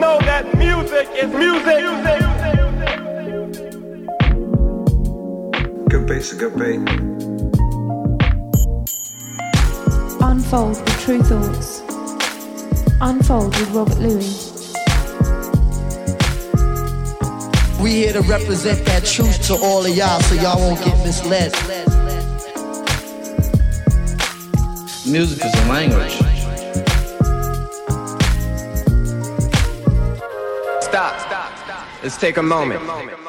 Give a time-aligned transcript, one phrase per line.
[0.00, 1.82] know that music is music.
[5.88, 6.78] Good bass, good bait.
[10.20, 11.82] Unfold with Tru Thoughts.
[13.00, 14.72] Unfold with Robert Luis.
[17.80, 21.52] We here to represent that truth to all of y'all so y'all won't get misled.
[25.06, 26.27] Music is a language.
[32.02, 32.80] Let's take a moment.
[32.80, 33.27] You're listening to,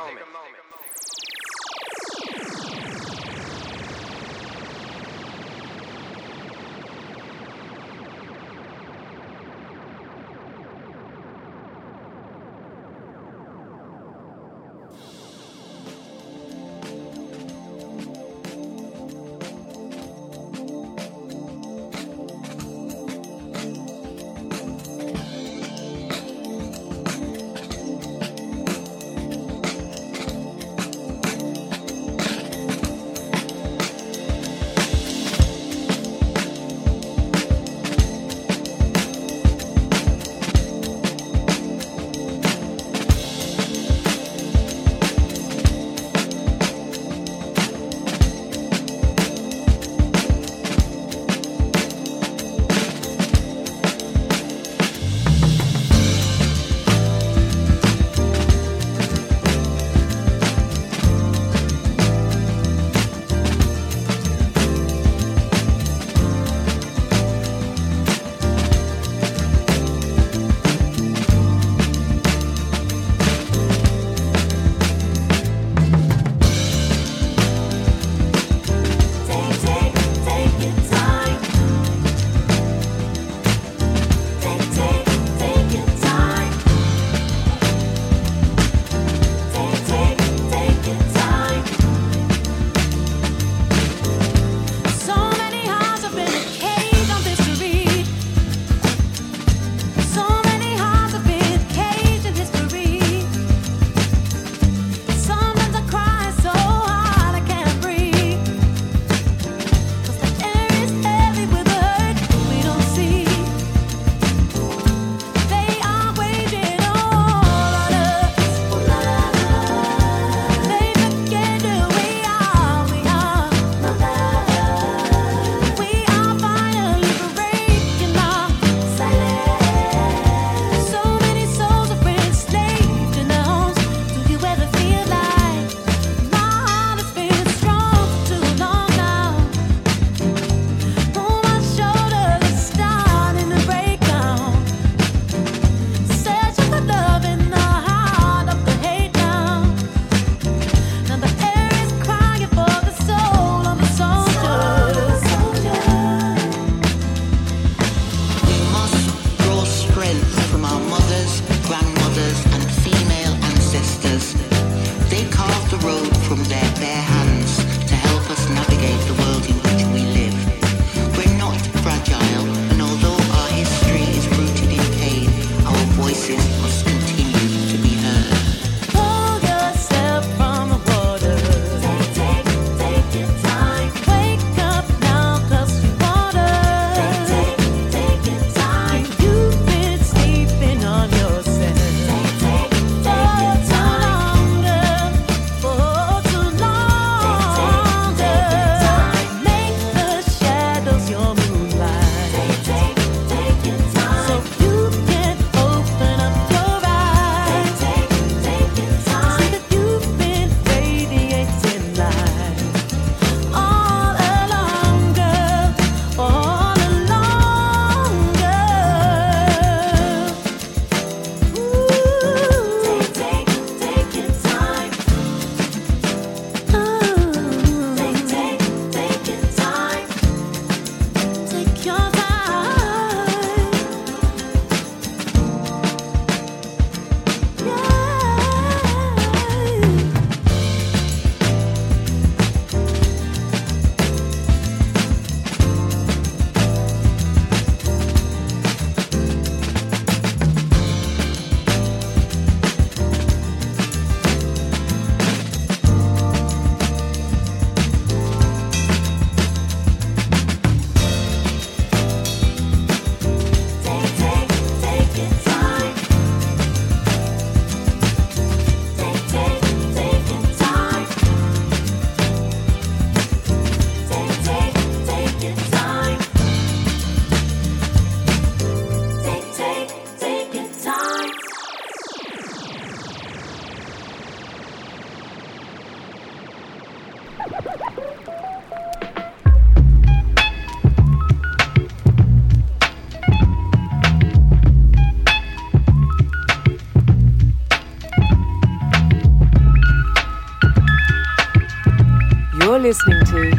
[302.80, 303.52] you're listening to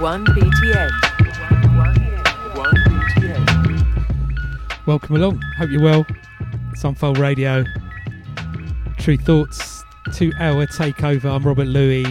[0.00, 0.90] 1BTN.
[2.54, 3.86] 1BTN.
[4.86, 5.40] Welcome along.
[5.58, 6.04] Hope you're well.
[6.72, 7.64] It's Unfold Radio.
[8.98, 9.84] Tru Thoughts,
[10.14, 11.26] two hour takeover.
[11.26, 12.08] I'm Robert Luis.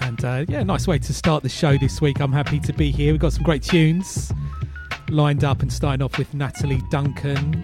[0.00, 2.18] And uh, yeah, nice way to start the show this week.
[2.20, 3.12] I'm happy to be here.
[3.12, 4.32] We've got some great tunes
[5.10, 7.62] lined up and starting off with Natalie Duncan,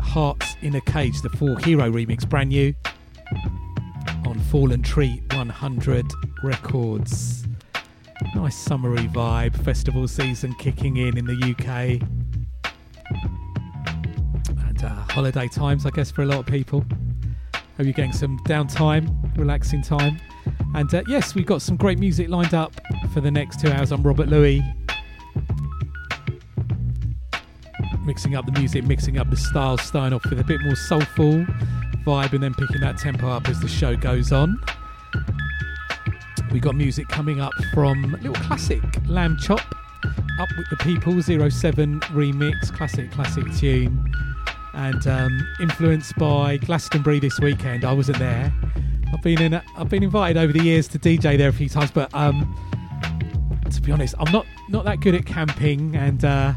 [0.00, 2.72] Hearts in a Cage, the Four Hero remix, brand new
[4.50, 6.06] Fallen Tree 100
[6.44, 7.44] Records.
[8.34, 12.00] Nice summery vibe, festival season kicking in in the UK.
[14.68, 16.84] And uh, holiday times, I guess, for a lot of people.
[17.52, 20.20] Hope you're getting some downtime, relaxing time.
[20.74, 22.72] And uh, yes, we've got some great music lined up
[23.12, 23.90] for the next two hours.
[23.90, 24.62] I'm Robert Luis.
[28.04, 31.44] Mixing up the music, mixing up the styles, starting off with a bit more soulful
[32.06, 34.62] vibe and then picking that tempo up as the show goes on.
[36.52, 39.60] We got music coming up from little classic Lambchop,
[40.38, 44.12] Up with the People 07 remix, classic, classic tune,
[44.72, 47.84] and um, influenced by Glastonbury this weekend.
[47.84, 48.54] I wasn't there.
[49.12, 49.54] I've been in.
[49.76, 52.54] I've been invited over the years to DJ there a few times, but um,
[53.70, 56.54] to be honest, I'm not not that good at camping, and uh,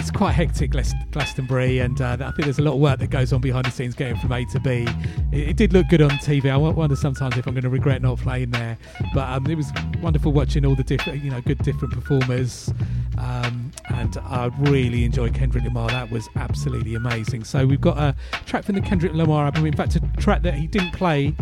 [0.00, 0.70] it's quite hectic,
[1.10, 3.70] Glastonbury, and uh, I think there's a lot of work that goes on behind the
[3.70, 4.86] scenes getting from A to B.
[5.30, 6.50] It, it did look good on TV.
[6.50, 8.78] I wonder sometimes if I'm going to regret not playing there,
[9.12, 9.70] but um, it was
[10.00, 12.72] wonderful watching all the different, you know, good different performers.
[13.18, 15.90] Um, and I really enjoyed Kendrick Lamar.
[15.90, 17.44] That was absolutely amazing.
[17.44, 18.16] So we've got a
[18.46, 19.66] track from the Kendrick Lamar album.
[19.66, 21.34] In fact, a track that he didn't play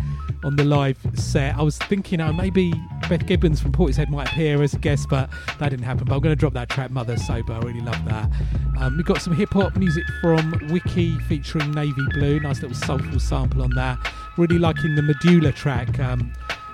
[0.43, 1.57] on the live set.
[1.57, 2.73] I was thinking, oh, maybe
[3.09, 6.05] Beth Gibbons from Portishead might appear as a guest, but that didn't happen.
[6.05, 7.55] But I'm going to drop that track, Mother Sober.
[7.55, 8.31] I really love that.
[8.79, 12.39] Um, we've got some hip hop music from Wiki featuring Navy Blue.
[12.41, 13.99] Nice little soulful sample on that.
[14.37, 15.99] Really liking the Medulla track.
[15.99, 16.33] Um,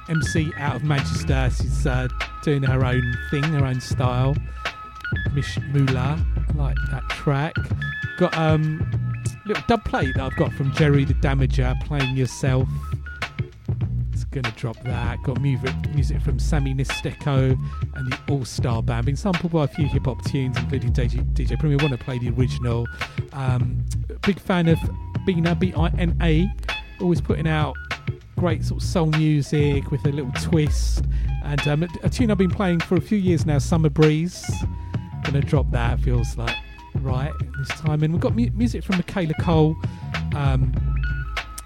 [0.09, 1.51] MC out of Manchester.
[1.51, 2.09] She's uh,
[2.43, 4.37] doing her own thing, her own style.
[5.33, 7.55] Mish Mula, I like that track.
[8.19, 8.85] Got um
[9.47, 12.69] little dub plate that I've got from Jerry the Damager, playing yourself
[14.35, 15.23] gonna drop that.
[15.23, 17.57] Got music, music from Sammy Nestico
[17.95, 19.07] and the All Star Band.
[19.07, 21.79] Been sampled by a few hip hop tunes, including DJ, DJ Premier.
[21.79, 22.87] Want to play the original?
[23.33, 23.85] Um,
[24.23, 24.79] big fan of
[25.25, 26.49] Bina B I N A.
[27.01, 27.77] Always putting out
[28.37, 31.05] great sort of soul music with a little twist.
[31.45, 34.45] And um, a tune I've been playing for a few years now, Summer Breeze.
[35.23, 36.01] Gonna drop that.
[36.01, 36.57] Feels like
[36.97, 38.03] right this time.
[38.03, 39.77] And we've got mu- music from Michaela Coel.
[40.35, 40.73] Um,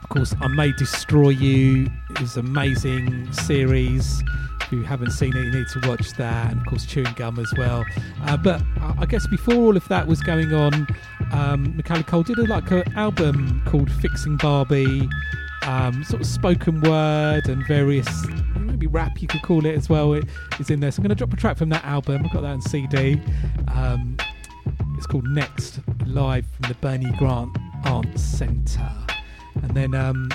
[0.09, 1.87] of course, I May Destroy You
[2.23, 4.23] is an amazing series.
[4.63, 6.51] If you haven't seen it, you need to watch that.
[6.51, 7.85] And of course, Chewing Gum as well.
[8.23, 8.63] Uh, but
[8.99, 10.87] I guess before all of that was going on,
[11.33, 15.07] um, Michaela Coel did a, like an album called Fixing Barbie.
[15.65, 18.09] Um, sort of spoken word and various
[18.59, 20.25] maybe rap you could call it as well it
[20.61, 22.43] is in there so i'm going to drop a track from that album i've got
[22.43, 23.21] that on cd
[23.75, 24.17] um,
[24.97, 28.89] it's called next live from the bernie grant arts centre
[29.63, 30.29] and then um,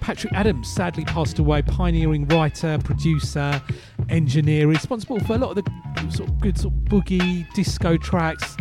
[0.00, 3.62] Patrick Adams sadly passed away, pioneering writer, producer,
[4.08, 8.56] engineer, responsible for a lot of the sort of good sort of boogie disco tracks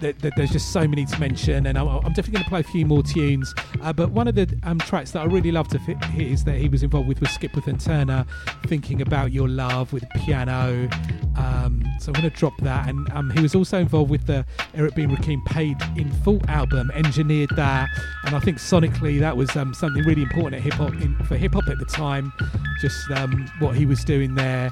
[0.00, 2.86] there's just so many to mention, and I'm, I'm definitely going to play a few
[2.86, 3.54] more tunes.
[3.82, 6.56] Uh, but one of the um, tracks that I really love to hear is that
[6.56, 8.24] he was involved with was Skipworth and Turner,
[8.66, 10.88] thinking about your love with piano.
[11.36, 14.44] Um, so I'm going to drop that, and um, he was also involved with the
[14.74, 17.88] Eric B Rakim Paid in Full album, engineered that,
[18.24, 20.92] and I think sonically that was um, something really important at hip hop
[21.26, 22.32] for hip hop at the time.
[22.80, 24.70] Just um, what he was doing there.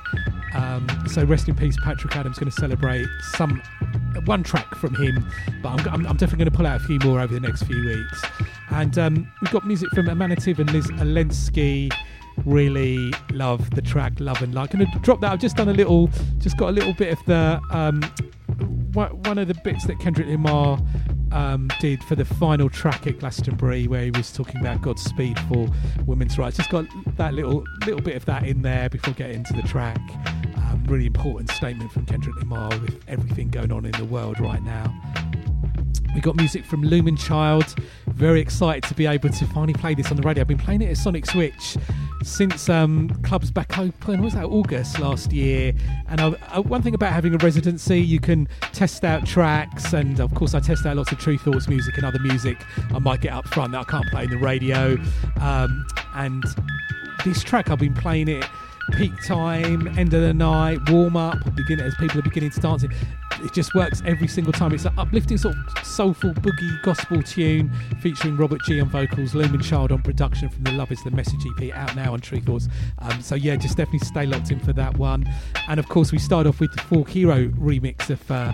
[0.54, 2.38] Um, so rest in peace, Patrick Adams.
[2.38, 3.60] Going to celebrate some
[4.24, 5.03] one track from him,
[5.62, 7.64] but I'm, I'm, I'm definitely going to pull out a few more over the next
[7.64, 8.22] few weeks.
[8.70, 11.92] And um, we've got music from Emanative and Liz Alensky.
[12.44, 14.70] Really love the track Love and Like.
[14.70, 15.32] Gonna drop that.
[15.32, 18.02] I've just done a little, just got a little bit of the um,
[18.92, 20.78] one of the bits that Kendrick Lamar
[21.32, 25.68] um, did for the final track at Glastonbury, where he was talking about Godspeed for
[26.06, 26.56] women's rights.
[26.56, 30.00] Just got that little little bit of that in there before getting into the track
[30.86, 34.92] really important statement from Kendrick Lamar with everything going on in the world right now.
[36.14, 37.74] We got music from Lumen Child.
[38.06, 40.42] Very excited to be able to finally play this on the radio.
[40.42, 41.76] I've been playing it at Sonic Switch
[42.22, 44.22] since um, clubs back open.
[44.22, 45.74] Was that August last year?
[46.08, 50.20] And I, I, one thing about having a residency, you can test out tracks, and
[50.20, 52.58] of course, I test out lots of Tru Thoughts music and other music
[52.92, 54.96] I might get up front that I can't play in the radio.
[55.40, 56.44] Um, and
[57.24, 58.44] this track, I've been playing it
[58.92, 62.84] peak time, end of the night, warm up, begin as people are beginning to dance.
[62.84, 64.72] it just works every single time.
[64.72, 69.60] It's an uplifting sort of soulful boogie gospel tune featuring Robert G on vocals, Lumen
[69.60, 72.68] Child on production from the Love Is the Message EP out now on Tru Thoughts.
[73.00, 75.24] Um, so yeah, just definitely stay locked in for that one.
[75.68, 78.30] And of course, we start off with the Four Hero remix of.
[78.30, 78.52] Uh,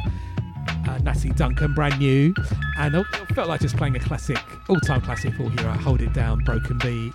[0.89, 2.35] uh, Natty Duncan, brand new,
[2.79, 5.69] and it felt like just playing a classic, all-time classic for here.
[5.69, 7.13] I Hold it down, Broken Beat,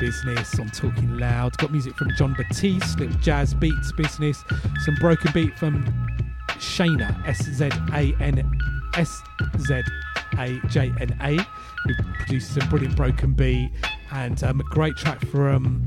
[0.00, 0.58] Business.
[0.58, 1.56] I'm talking loud.
[1.58, 4.44] Got music from Jon Batiste, little jazz beats, Business.
[4.84, 5.84] Some Broken Beat from
[6.58, 8.50] Shana, S Z A N
[8.96, 9.22] S
[9.58, 9.82] Z
[10.38, 13.70] A J N A, who produced some brilliant Broken Beat
[14.12, 15.84] and um, a great track from.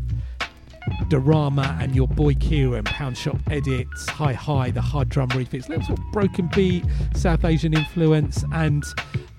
[1.05, 5.83] Dorama and your boy Kieran, Pound Shop Edits, Hi Hi, the hard drum refits, little
[5.83, 6.83] sort of broken beat,
[7.15, 8.83] South Asian influence, and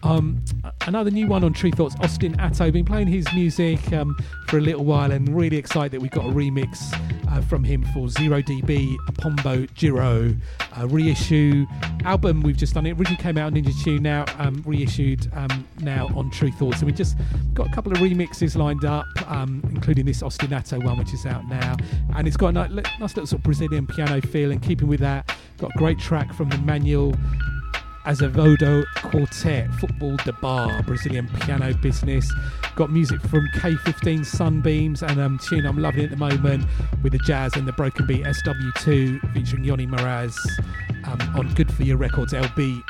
[0.03, 0.43] um,
[0.87, 2.71] another new one on Tru Thoughts, Austin Atto.
[2.71, 6.25] Been playing his music um, for a little while and really excited that we got
[6.27, 6.93] a remix
[7.31, 10.35] uh, from him for Zero DB, Apombo Jiro,
[10.79, 11.67] uh, reissue
[12.05, 12.43] album.
[12.43, 12.93] We've just done it.
[12.93, 16.79] Originally came out on Ninja Tune, now um, reissued um, now on Tru Thoughts.
[16.79, 17.17] And we just
[17.55, 21.27] got a couple of remixes lined up, um, including this Austin Atto one, which is
[21.27, 21.77] out now.
[22.15, 24.53] And it's got a nice, nice little sort of Brazilian piano feel.
[24.53, 26.59] And keeping with that, got a great track from the
[28.09, 32.33] Manuel Azevedo Quartet, Football de Bar, Brazilian piano business.
[32.75, 36.65] Got music from K15 Sunbeams and um, tune I'm loving at the moment
[37.03, 40.35] with the jazz and the broken beat SW2 featuring Yoni Moraz
[41.05, 42.83] um, on Good For Your Records LB.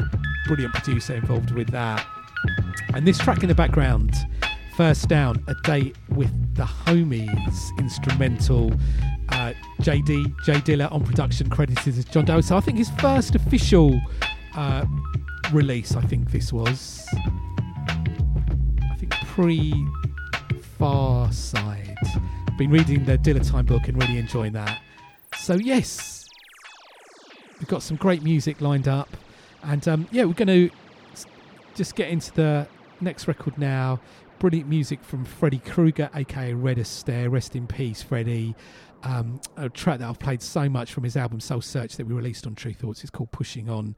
[0.46, 2.06] Brilliant producer involved with that.
[2.94, 4.14] And this track in the background,
[4.76, 8.72] First Down, A Date with the Homies, instrumental.
[9.30, 12.40] Uh, JD, J Dilla on production, credited as John Doe.
[12.40, 14.00] So I think his first official
[14.56, 14.86] uh,
[15.52, 17.06] release, I think this was.
[17.12, 19.72] I think pre
[20.78, 21.96] Pharcyde.
[22.56, 24.80] Been reading the Dilla book and really enjoying that.
[25.36, 26.28] So, yes,
[27.58, 29.08] we've got some great music lined up.
[29.62, 30.70] And um, yeah, we're going to
[31.74, 32.66] just get into the
[33.00, 34.00] next record now.
[34.38, 37.30] Brilliant music from Freddie Cruger, aka Red Astaire.
[37.30, 38.54] Rest in peace, Freddie.
[39.02, 42.14] Um, a track that I've played so much from his album Soul Search that we
[42.14, 43.02] released on Tru Thoughts.
[43.02, 43.94] It's called Pushing On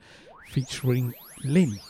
[0.51, 1.81] featuring Lynn.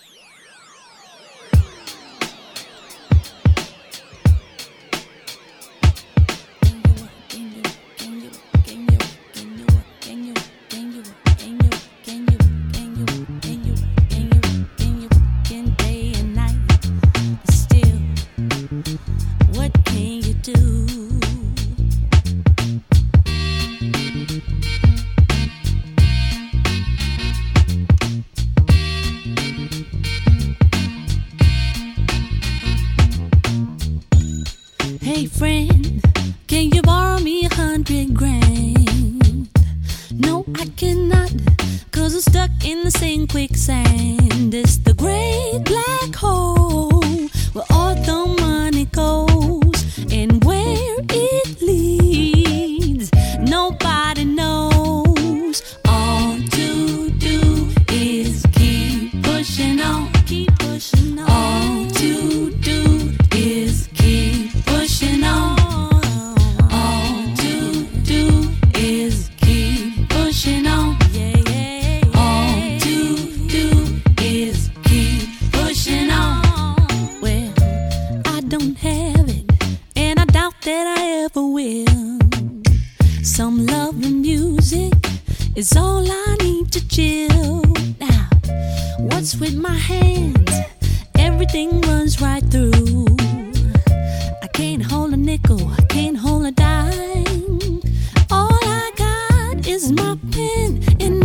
[99.83, 101.20] But still, oh, what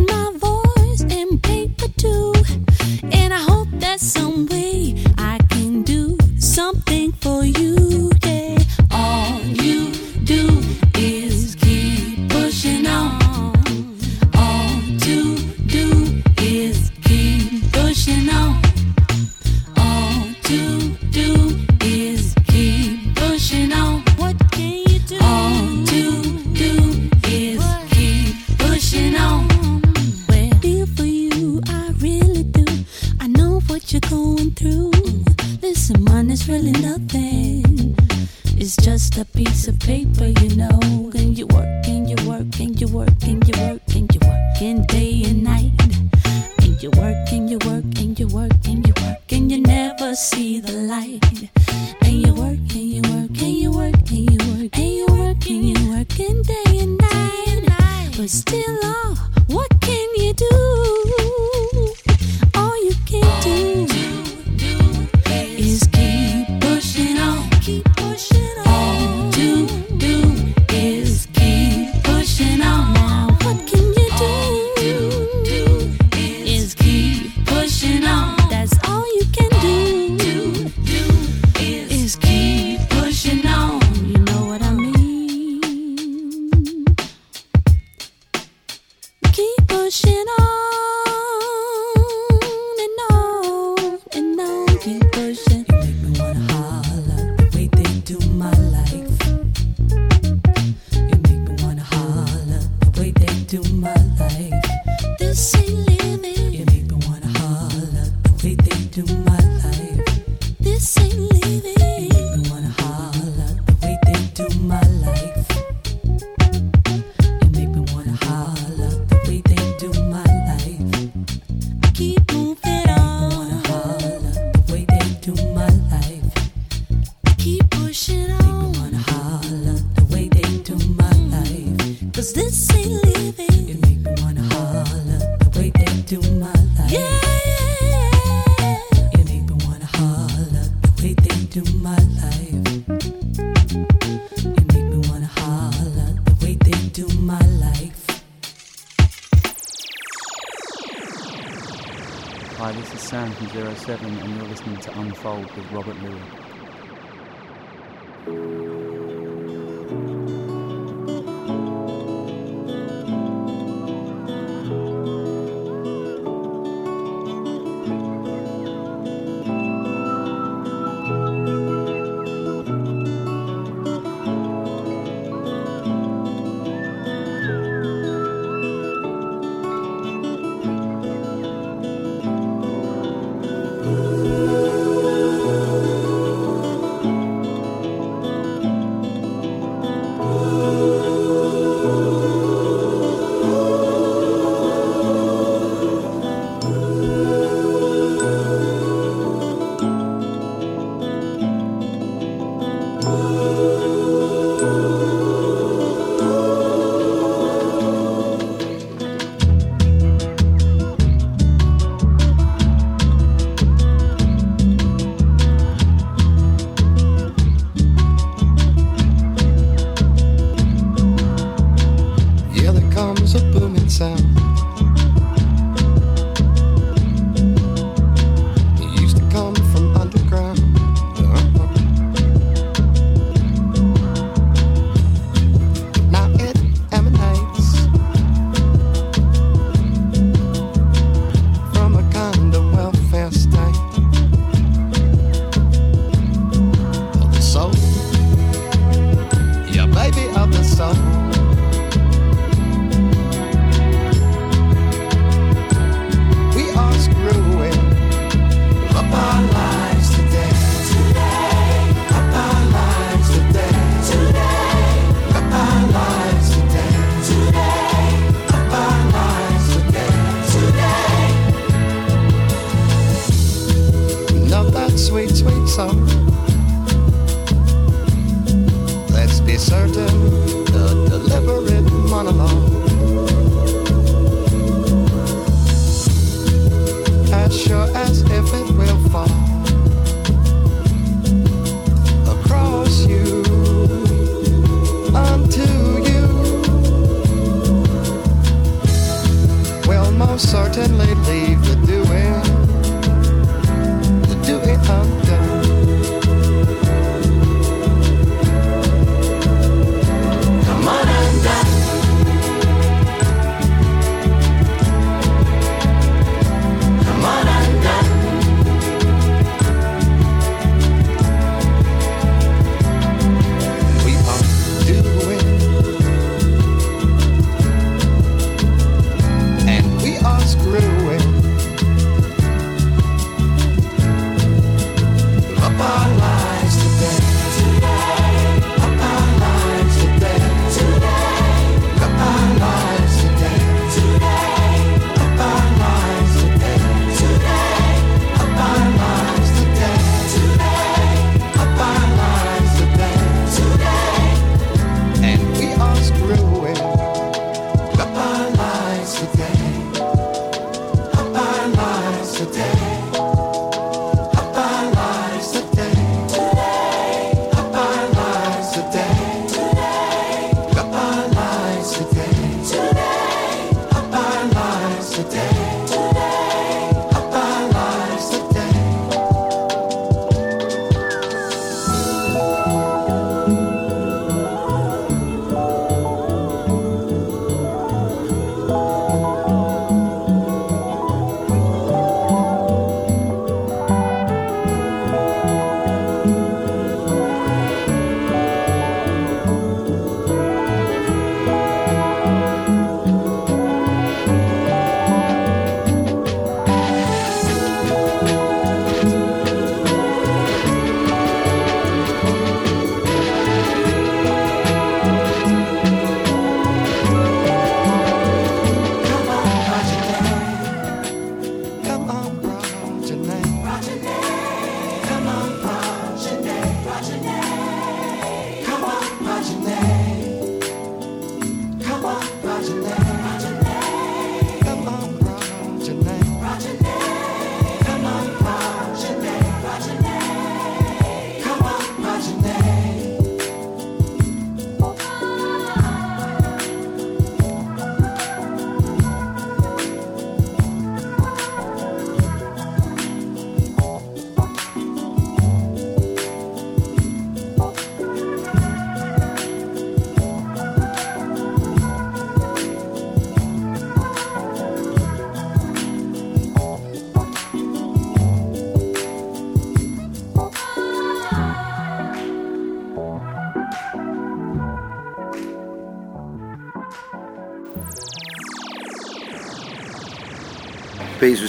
[224.00, 224.45] myself.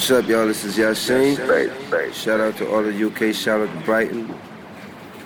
[0.06, 0.46] What's up, y'all?
[0.46, 2.14] This is Yasin.
[2.14, 4.32] Shout out to all the UK, shout out to Brighton.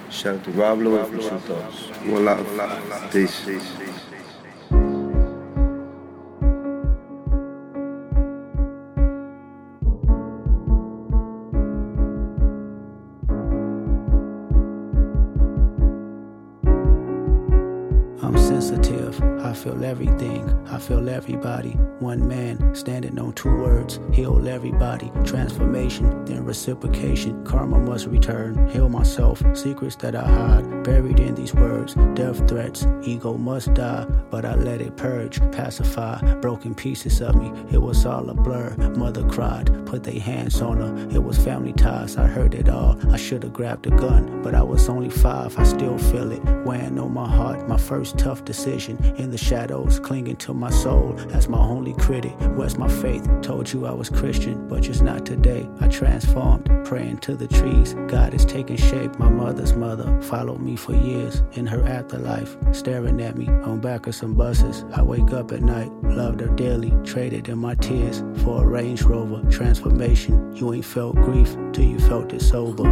[0.09, 1.83] Shout out to Rob Luis from Tru Thoughts.
[2.07, 3.12] One love.
[3.12, 3.47] Peace.
[18.23, 19.23] I'm sensitive.
[19.45, 20.49] I feel everything.
[20.71, 21.73] I feel everybody.
[21.99, 22.39] One man
[22.72, 24.00] standing on two words.
[24.12, 25.11] Heal everybody.
[25.24, 27.44] Transformation, then reciprocation.
[27.44, 28.68] Karma must return.
[28.68, 29.42] Heal myself.
[29.54, 30.80] Secrets that I hide.
[30.85, 31.95] Buried in these words.
[32.14, 32.87] Death threats.
[33.03, 34.07] Ego must die.
[34.31, 35.40] But I let it purge.
[35.53, 36.35] Pacify.
[36.37, 37.53] Broken pieces of me.
[37.71, 38.75] It was all a blur.
[38.97, 39.87] Mother cried.
[39.87, 41.09] Put their hands on her.
[41.11, 42.16] It was family ties.
[42.16, 42.99] I heard it all.
[43.12, 44.43] I should have grabbed a gun.
[44.43, 45.59] But I was only five.
[45.59, 46.43] I still feel it.
[46.64, 47.69] Weighing on my heart.
[47.69, 48.97] My first tough decision.
[49.16, 52.35] In the shadows, clinging to my soul as my only critic.
[52.57, 53.29] Where's my faith?
[53.43, 55.69] Told you I was Christian, but just not today.
[55.81, 57.95] I transformed, praying to the trees.
[58.07, 59.19] God is taking shape.
[59.19, 64.06] My mother's mother followed me for years in her afterlife, staring at me on back
[64.06, 64.85] of some buses.
[64.92, 69.02] I wake up at night, loved her dearly, traded in my tears for a Range
[69.02, 70.54] Rover transformation.
[70.56, 72.85] You ain't felt grief till you felt it sober.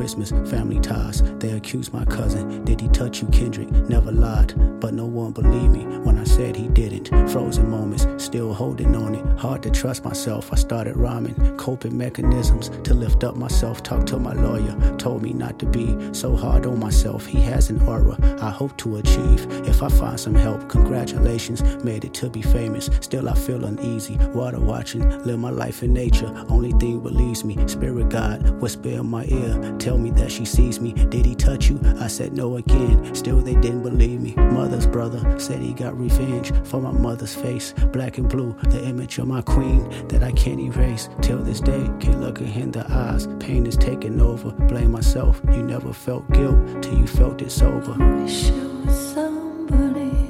[0.00, 1.20] Christmas, family ties.
[1.40, 3.70] They accused my cousin, did he touch you, Kendrick?
[3.70, 7.08] Never lied, but no one believed me when I said he didn't.
[7.28, 9.26] Frozen moments, still holding on it.
[9.40, 13.82] Hard to trust myself, I started rhyming, coping mechanisms to lift up myself.
[13.82, 17.26] Talked to my lawyer, told me not to be so hard on myself.
[17.26, 19.46] He has an aura I hope to achieve.
[19.66, 22.88] If I find some help, congratulations, made it to be famous.
[23.00, 24.16] Still, I feel uneasy.
[24.32, 26.32] Water watching, live my life in nature.
[26.48, 27.56] Only thing believes me.
[27.66, 30.92] Spirit God, whisper in my ear, tell me that she sees me.
[30.92, 31.80] Did he touch you?
[31.98, 33.12] I said no again.
[33.12, 34.34] Still, they didn't believe me.
[34.36, 37.72] Mother's brother said he got revenge for my mother's face.
[37.92, 41.08] Black and blue, the image of my queen that I can't erase.
[41.22, 43.26] Till this day, can't look her in the eyes.
[43.40, 44.50] Pain is taking over.
[44.52, 45.40] Blame myself.
[45.50, 47.94] You never felt guilt till you felt it sober.
[48.22, 50.29] Wish I was somebody.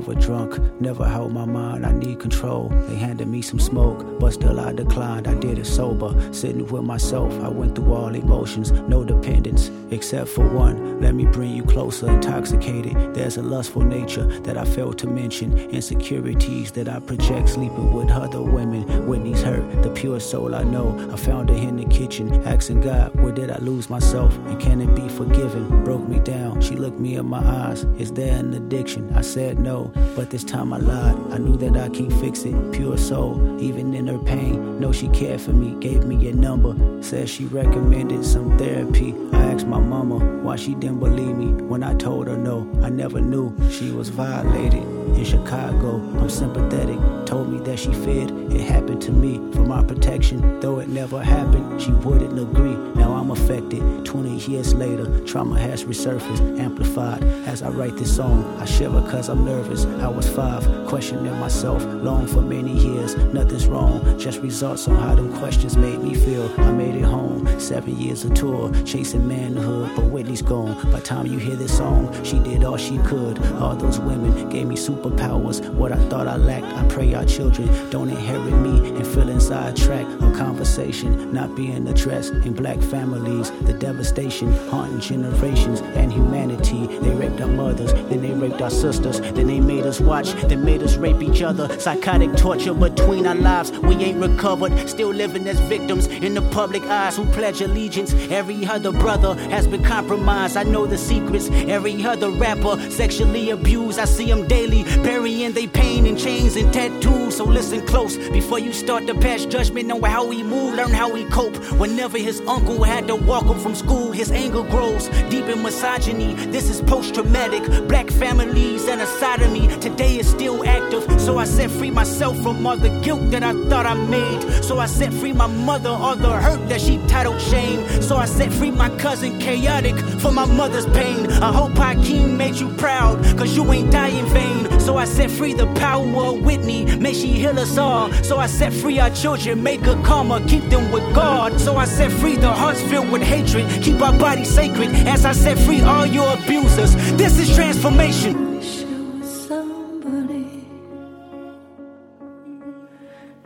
[0.00, 2.70] Never drunk, never held my mind, I need control.
[2.88, 6.14] They handed me some smoke, but still I declined, I did it sober.
[6.32, 11.02] Sitting with myself, I went through all emotions, no dependence, except for one.
[11.02, 13.14] Let me bring you closer, intoxicated.
[13.14, 18.10] There's a lustful nature that I failed to mention, insecurities that I project, sleeping with
[18.10, 19.06] other women.
[19.06, 20.96] Whitney's hurt, the pure soul I know.
[21.12, 24.34] I found her in the kitchen, asking God, where did I lose myself?
[24.46, 25.84] And can it be forgiven?
[25.84, 27.84] Broke me down, she looked me in my eyes.
[27.98, 29.12] Is there an addiction?
[29.14, 31.16] I said no, but this time I lied.
[31.30, 32.72] I knew that I can't fix it.
[32.72, 34.80] Pure soul, even in her pain.
[34.80, 36.74] Know she cared for me, gave me a number.
[37.02, 39.14] Said she recommended some therapy.
[39.32, 42.68] I asked my mama why she didn't believe me when I told her no.
[42.82, 44.99] I never knew she was violated.
[45.16, 46.98] In Chicago, I'm sympathetic.
[47.26, 50.58] Told me that she feared it happened to me for my protection.
[50.60, 52.74] Though it never happened, she wouldn't agree.
[52.94, 54.04] Now I'm affected.
[54.04, 57.22] 20 years later, trauma has resurfaced, amplified.
[57.46, 59.84] As I write this song, I shiver cause I'm nervous.
[59.84, 63.16] I was five, questioning myself long for many years.
[63.32, 66.50] Nothing's wrong, just results on how them questions made me feel.
[66.60, 70.90] I made it home, seven years of tour, chasing manhood, but Whitney's gone.
[70.90, 73.38] By time you hear this song, she did all she could.
[73.54, 75.58] All those women gave me superpowers.
[75.74, 79.76] What I thought I lacked, I pray our children don't inherit me and feel inside
[79.76, 83.50] track of conversation not being addressed in black families.
[83.62, 86.86] The devastation haunting generations and humanity.
[86.86, 90.64] They raped our mothers, then they raped our sisters, then they made us watch, then
[90.64, 91.68] made us rape each other.
[91.78, 93.70] Psychotic torture between our lives.
[93.80, 98.12] We ain't recovered, still living as victims in the public eyes who pledge allegiance.
[98.30, 100.56] Every other brother has been compromised.
[100.56, 101.48] I know the secrets.
[101.50, 103.98] Every other rapper sexually abused.
[103.98, 107.36] I see them daily, burying they pain in chains and tattoos.
[107.36, 108.16] So listen close.
[108.30, 111.56] Before you start to pass judgment, on how he move, learn how he cope.
[111.78, 116.34] Whenever his uncle had to walk him from school, his anger grows deep in misogyny.
[116.52, 117.62] This is post traumatic.
[117.88, 121.04] Black families and a side me today is still active.
[121.20, 124.64] So I set free myself from all the guilt that I thought I made.
[124.64, 127.86] So I set free my mother, all the hurt that she titled shame.
[128.02, 131.30] So I set free my cousin, chaotic, for my mother's pain.
[131.30, 134.69] I hope Hakeem made you proud, cause you ain't die in vain.
[134.78, 138.12] So I set free the power of Whitney, may she heal us all.
[138.22, 141.60] So I set free our children, make a karma, keep them with God.
[141.60, 144.90] So I set free the hearts filled with hatred, keep our bodies sacred.
[145.06, 148.50] As I set free all your abusers, this is transformation.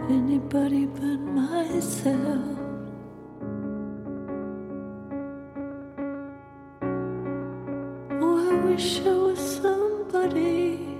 [0.07, 2.59] Anybody but myself.
[8.21, 10.94] Oh, I wish I was somebody,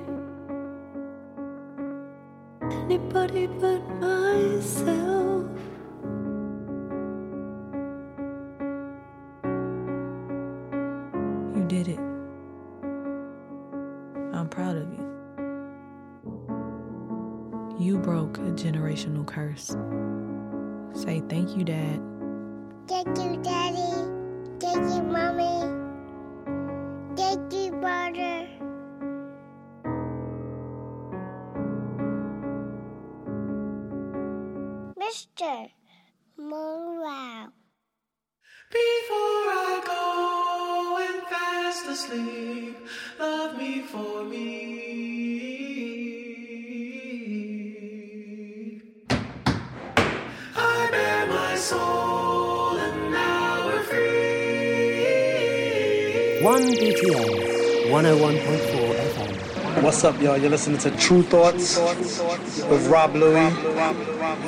[2.85, 5.47] anybody but myself.
[11.57, 11.99] You did it.
[14.35, 15.05] I'm proud of you.
[17.79, 19.77] You broke a generational curse.
[20.93, 22.01] Say thank you, Dad.
[22.87, 23.93] Thank you, Daddy.
[24.61, 25.65] Thank you, Mommy.
[27.17, 28.54] Thank you, brother.
[35.05, 35.69] Mr.
[36.39, 37.53] Monroe.
[38.71, 40.03] Before I go
[41.05, 42.77] and fast asleep,
[43.21, 44.45] love me for me.
[50.57, 55.25] I bear my soul and now we're free.
[56.43, 58.74] 1 BTN, 101.4 FM.
[59.85, 60.39] What's up, y'all?
[60.39, 63.53] You're listening to Tru Thoughts with Rob Louie,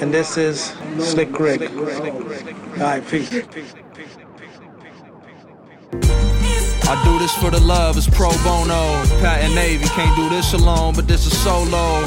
[0.01, 1.61] and this is Slick Rick.
[1.71, 1.77] All
[2.79, 3.31] right, peace.
[6.89, 9.05] I do this for the love, it's pro bono.
[9.21, 12.03] Pat and Navy can't do this alone, but this is solo.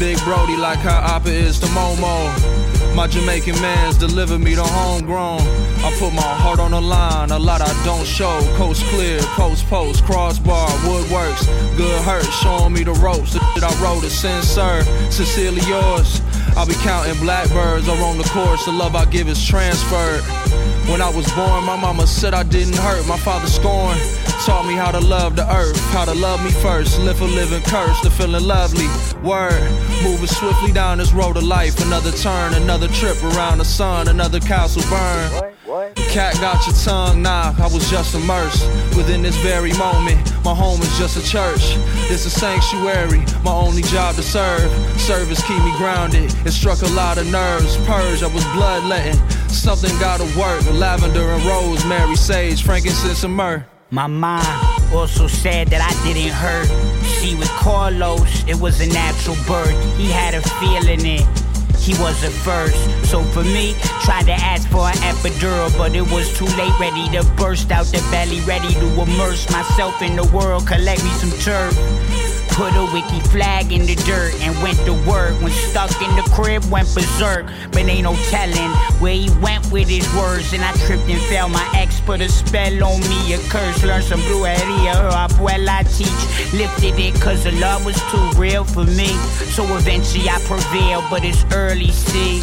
[0.00, 2.96] Big Brody like how Oppa is to Momo.
[2.96, 5.38] My Jamaican mans deliver me the homegrown.
[5.86, 8.40] I put my heart on the line, a lot I don't show.
[8.56, 11.46] Coast clear, post post, crossbar, woodworks.
[11.76, 13.34] Good hurt, showing me the ropes.
[13.34, 16.20] The shit I wrote is sincere, sincerely yours.
[16.56, 18.64] I'll be counting blackbirds or on the course.
[18.64, 20.22] The love I give is transferred.
[20.90, 23.06] When I was born, my mama said I didn't hurt.
[23.06, 24.00] My father scorned,
[24.44, 26.98] taught me how to love the earth, how to love me first.
[26.98, 28.88] Live a living curse, to feeling lovely.
[29.22, 29.62] Word,
[30.02, 31.78] moving swiftly down this road of life.
[31.86, 35.55] Another turn, another trip around the sun, another castle burn.
[35.66, 38.64] Cat got your tongue, nah, I was just immersed
[38.96, 40.16] within this very moment.
[40.44, 41.74] My home is just a church,
[42.08, 44.70] it's a sanctuary, my only job to serve.
[45.00, 47.76] Service keep me grounded, it struck a lot of nerves.
[47.78, 50.64] Purge, I was bloodletting, something gotta work.
[50.72, 53.66] Lavender and rosemary, sage, frankincense and myrrh.
[53.90, 54.44] My mom
[54.94, 56.68] also said that I didn't hurt.
[57.18, 59.74] See, with Carlos, it was a natural birth.
[59.96, 61.45] He had a feeling it.
[61.86, 62.74] He was the first.
[63.08, 66.76] So for me, tried to ask for an epidural, but it was too late.
[66.80, 71.10] Ready to burst out the belly, ready to immerse myself in the world, collect me
[71.10, 72.35] some turf.
[72.56, 75.38] Put a wiki flag in the dirt and went to work.
[75.42, 77.44] When stuck in the crib, went berserk.
[77.70, 80.54] But ain't no telling where he went with his words.
[80.54, 81.50] And I tripped and fell.
[81.50, 83.84] My ex put a spell on me, a curse.
[83.84, 86.52] Learned some brujeria, her abuela teach.
[86.54, 89.08] Lifted it cause the love was too real for me.
[89.52, 92.40] So eventually I prevailed, but it's early, see.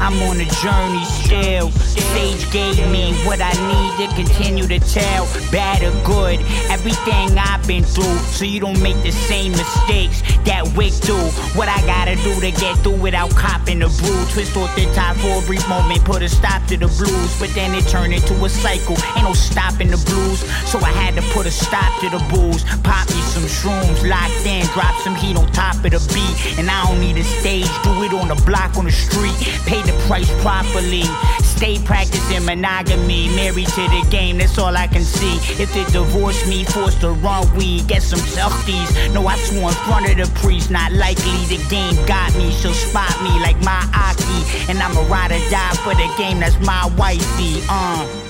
[0.00, 1.70] I'm on a journey still.
[1.70, 5.26] Sage gave me what I need to continue to tell.
[5.50, 8.18] Bad or good, everything I've been through.
[8.36, 11.16] So you don't make the same mistakes that Wick do.
[11.58, 14.32] What I gotta do to get through without copping the bruise.
[14.32, 17.38] Twist off the tie for a brief moment, put a stop to the blues.
[17.40, 18.96] But then it turned into a cycle.
[19.16, 20.40] Ain't no stopping the blues.
[20.70, 22.64] So I had to put a stop to the booze.
[22.82, 26.58] Pop me some shrooms, locked in, drop some heat on top of the beat.
[26.58, 29.34] And I don't need a stage, do it on the block, on the street.
[29.64, 31.04] Pay the price properly.
[31.42, 33.28] Stay practicing monogamy.
[33.34, 35.36] Married to the game, that's all I can see.
[35.62, 39.14] If they divorce me, forced to wrong weed, get some selfies.
[39.14, 41.44] No, I swore in front of the priest, not likely.
[41.46, 44.70] The game got me, she'll spot me like my Aki.
[44.70, 47.62] And I'ma ride or die for the game, that's my wifey.
[47.68, 48.25] Uh.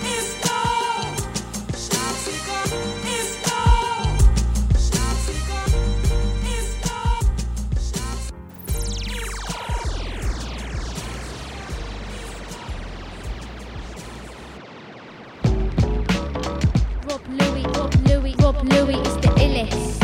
[18.68, 19.96] Louis, Louis, is the illest.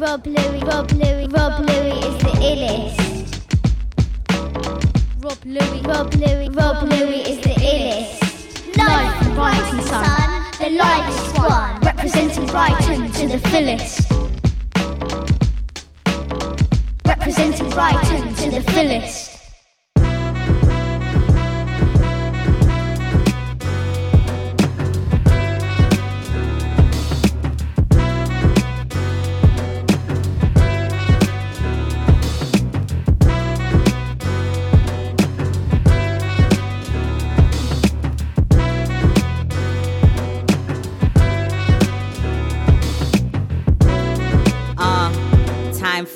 [0.00, 2.98] Rob Luis, Rob Louie, Rob Louie is the illest.
[5.22, 8.20] Rob Luis, Rob Louie, Rob Louie is the illest.
[8.76, 14.10] Life from Brighton, son, the lightest one, representing Brighton to the fullest.
[17.06, 19.29] Representing Brighton to the fullest.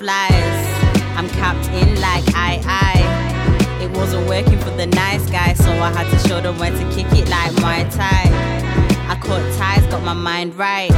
[0.04, 0.56] Flies.
[1.16, 2.94] I'm capped in like I I.
[3.82, 6.84] It wasn't working for the nice guy, so I had to show them when to
[6.94, 8.24] kick it like my Thai.
[9.12, 10.92] I caught ties, got my mind right.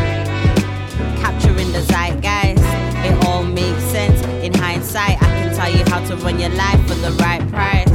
[1.23, 2.65] Capturing the zeitgeist.
[3.07, 5.23] It all makes sense in hindsight.
[5.23, 7.93] I can tell you how to run your life for the right price.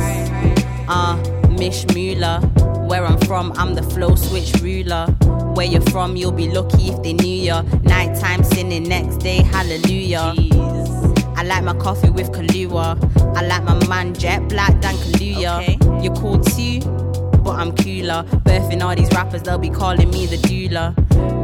[0.87, 1.15] Uh,
[1.49, 2.39] Mish Mueller.
[2.87, 5.07] Where I'm from, I'm the flow switch ruler.
[5.55, 7.61] Where you're from, you'll be lucky if they knew ya.
[7.83, 10.33] Nighttime sinning, next day, hallelujah.
[11.41, 13.35] I like my coffee with Kahlua.
[13.35, 16.03] I like my man jet black than Kaluuya.
[16.03, 16.81] You're cool too,
[17.41, 18.23] but I'm cooler.
[18.45, 20.93] Birthing all these rappers, they'll be calling me the doula.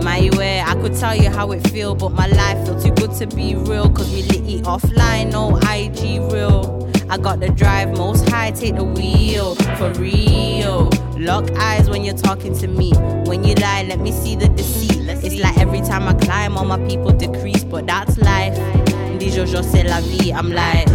[0.03, 3.11] My way, I could tell you how it feel, but my life feel too good
[3.13, 3.89] to be real.
[3.89, 6.87] Cause we lit it offline, no IG real.
[7.09, 10.91] I got the drive most high, take the wheel for real.
[11.17, 12.91] Lock eyes when you're talking to me.
[13.25, 15.07] When you lie, let me see the deceit.
[15.09, 18.55] It's like every time I climb, all my people decrease, but that's life.
[19.29, 20.31] Jojo, c'est la vie.
[20.31, 20.87] I'm like,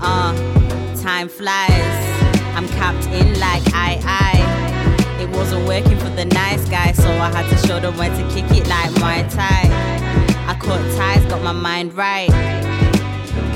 [0.00, 0.32] uh,
[1.02, 2.04] time flies.
[2.56, 5.22] I'm capped in like I I.
[5.22, 8.34] It wasn't working for the nice guy, so I had to show them when to
[8.34, 9.68] kick it like my Thai.
[10.46, 12.30] I caught ties, got my mind right.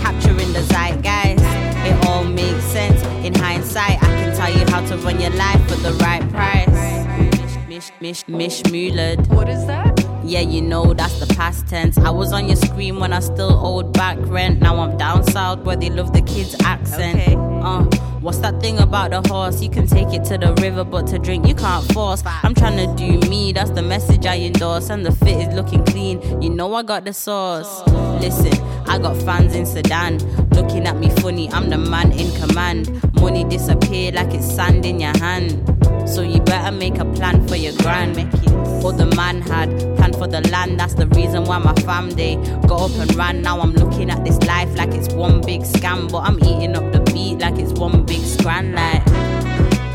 [0.02, 1.44] Capturing the zeitgeist.
[1.86, 4.02] It all makes sense in hindsight.
[4.02, 7.68] I can tell you how to run your life for the right price.
[7.68, 9.26] Mish, mish, mish, mullered.
[9.28, 9.97] What is that?
[10.28, 11.96] Yeah, you know that's the past tense.
[11.96, 14.60] I was on your screen when I still owed back rent.
[14.60, 17.34] Now I'm down south where they love the kids' accent.
[17.64, 17.84] Uh,
[18.20, 19.62] what's that thing about the horse?
[19.62, 22.22] You can take it to the river, but to drink you can't force.
[22.26, 24.90] I'm trying to do me, that's the message I endorse.
[24.90, 26.20] And the fit is looking clean.
[26.42, 27.88] You know I got the sauce.
[28.20, 28.52] Listen,
[28.86, 30.18] I got fans in Sudan
[30.50, 31.50] looking at me funny.
[31.52, 33.02] I'm the man in command.
[33.14, 35.77] Money disappear like it's sand in your hand.
[36.08, 38.16] So you better make a plan for your grand.
[38.16, 38.48] Make it.
[38.82, 40.80] Or the man had plan for the land.
[40.80, 42.36] That's the reason why my fam they
[42.66, 43.42] got up and ran.
[43.42, 46.92] Now I'm looking at this life like it's one big scam, but I'm eating up
[46.92, 48.72] the beat like it's one big scran.
[48.72, 49.02] Like,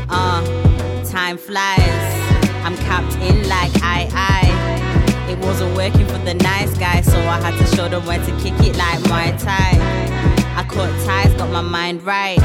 [0.08, 1.80] uh, time flies.
[2.64, 5.30] I'm capped in like I I.
[5.30, 8.32] It wasn't working for the nice guy, so I had to show them where to
[8.38, 9.78] kick it like my tie.
[10.56, 12.38] I caught ties, got my mind right.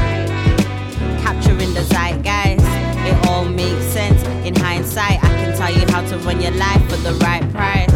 [1.22, 2.49] Capturing the zeitgeist.
[3.40, 5.24] All makes sense in hindsight.
[5.24, 7.89] I can tell you how to run your life for the right price.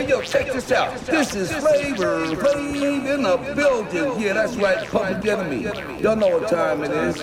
[0.00, 0.98] Hey yo, check this out.
[1.00, 4.18] This is Flavor Flav in the building.
[4.18, 5.64] Yeah, that's right, Public Enemy.
[6.00, 7.16] Y'all know what time it is,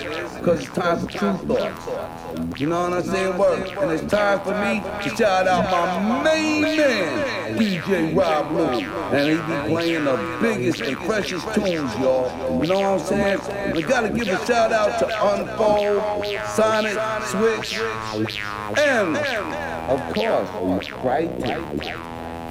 [0.44, 2.60] cause it's time for Tru Thoughts.
[2.60, 3.36] You know what I'm saying?
[3.36, 3.68] Word.
[3.78, 8.84] And it's time for me to shout out my main man, DJ Rob Louie.
[8.84, 12.62] And he be playing the biggest and freshest tunes, y'all.
[12.62, 13.74] You know what I'm saying?
[13.74, 17.76] We gotta give a shout out to Unfold, Sonic, Switch,
[18.78, 19.16] and
[19.90, 22.07] of course, Brighton.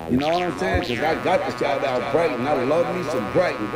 [0.09, 0.81] You know what I'm saying?
[0.87, 2.47] Because I got to shout out Brighton.
[2.47, 3.67] I love me some Brighton.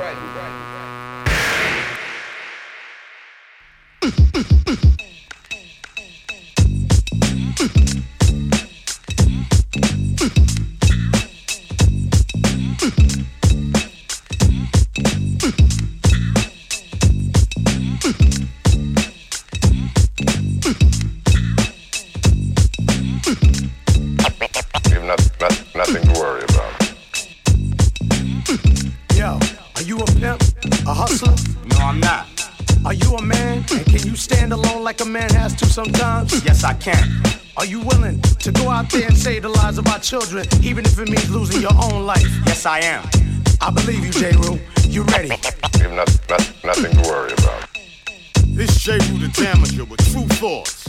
[30.88, 31.36] A hustler?
[31.70, 32.28] No, I'm not.
[32.84, 33.64] Are you a man?
[33.72, 36.44] And can you stand alone like a man has to sometimes?
[36.44, 37.22] Yes, I can.
[37.58, 40.84] Are you willing to go out there and save the lives of our children, even
[40.84, 42.26] if it means losing your own life?
[42.48, 43.08] Yes, I am.
[43.62, 44.58] I believe you, Jeru.
[44.88, 45.30] You ready?
[45.80, 47.70] You've not, not, nothing to worry about.
[48.58, 50.86] It's Jeru the Damaja with Tru Thoughts.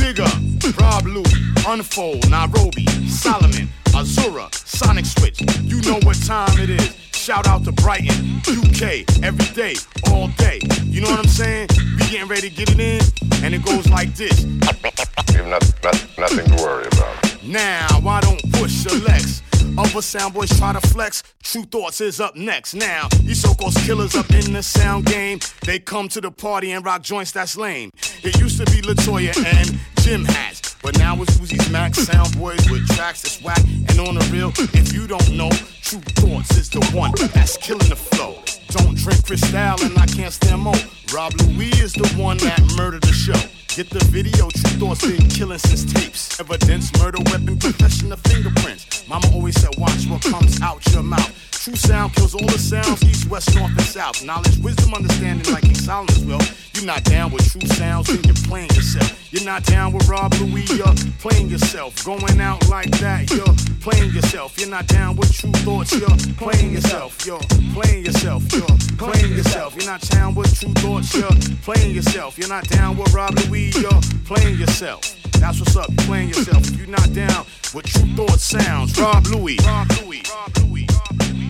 [0.00, 1.24] Big up, Rob Louie,
[1.68, 5.40] Unfold, Nairobi, Solomon, Azura, Sonic Switch.
[5.62, 7.05] You know what time it is.
[7.26, 9.74] Shout out to Brighton, UK, every day,
[10.12, 10.60] all day.
[10.84, 11.66] You know what I'm saying?
[11.98, 13.02] We getting ready to get it in,
[13.44, 14.44] and it goes like this.
[14.44, 17.42] You have not, not, nothing to worry about.
[17.42, 19.42] Now, I don't push Lex.
[19.76, 21.24] Other sound boys try to flex.
[21.42, 22.74] Tru Thoughts is up next.
[22.74, 25.40] Now, these so-called killers up in the sound game.
[25.62, 27.90] They come to the party and rock joints that's lame.
[28.22, 30.75] It used to be Latoya and Jim Hats.
[30.86, 33.58] But now it's Uzi's Max sound boys with tracks that's whack.
[33.88, 35.50] And on the real, if you don't know,
[35.82, 38.38] Tru Thoughts is the one that's killing the flow.
[38.68, 40.78] Don't drink Cristal and I can't stand more.
[41.12, 43.34] Rob Luis is the one that murdered the show.
[43.74, 46.38] Get the video, Tru Thoughts been killing since tapes.
[46.38, 49.08] Evidence, murder, weapon, confession of fingerprints.
[49.08, 51.45] Mama always said, watch what comes out your mouth.
[51.66, 54.22] True sound kills all the sounds, east, west, north, and south.
[54.22, 56.40] Knowledge, wisdom, understanding, like King Solomon's will.
[56.74, 59.32] You're not down with true sounds, you're playing yourself.
[59.32, 62.04] You're not down with Rob Luis, you're playing yourself.
[62.04, 64.56] Going out like that, you're playing yourself.
[64.60, 66.08] You're not down with Tru Thoughts, you're
[66.38, 67.26] playing yourself.
[67.26, 67.40] You're
[67.74, 69.74] playing yourself, you're playing yourself.
[69.74, 72.38] You're not down with Tru Thoughts, you're playing yourself.
[72.38, 75.02] You're not down with Rob Luis, you're playing yourself.
[75.40, 76.70] That's what's up, you're playing yourself.
[76.76, 77.44] You're not down
[77.74, 79.66] with Tru Thoughts sounds, Rob Luis.
[79.66, 80.30] Rob Luis.
[80.30, 80.75] Rob Luis.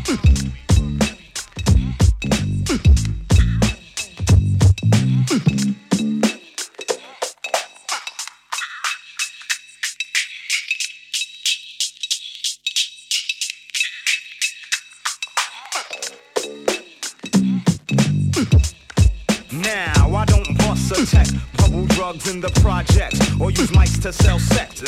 [0.08, 0.14] Now
[5.28, 5.75] I
[20.94, 21.26] tech,
[21.56, 24.82] bubble drugs in the projects, or use mics to sell sex.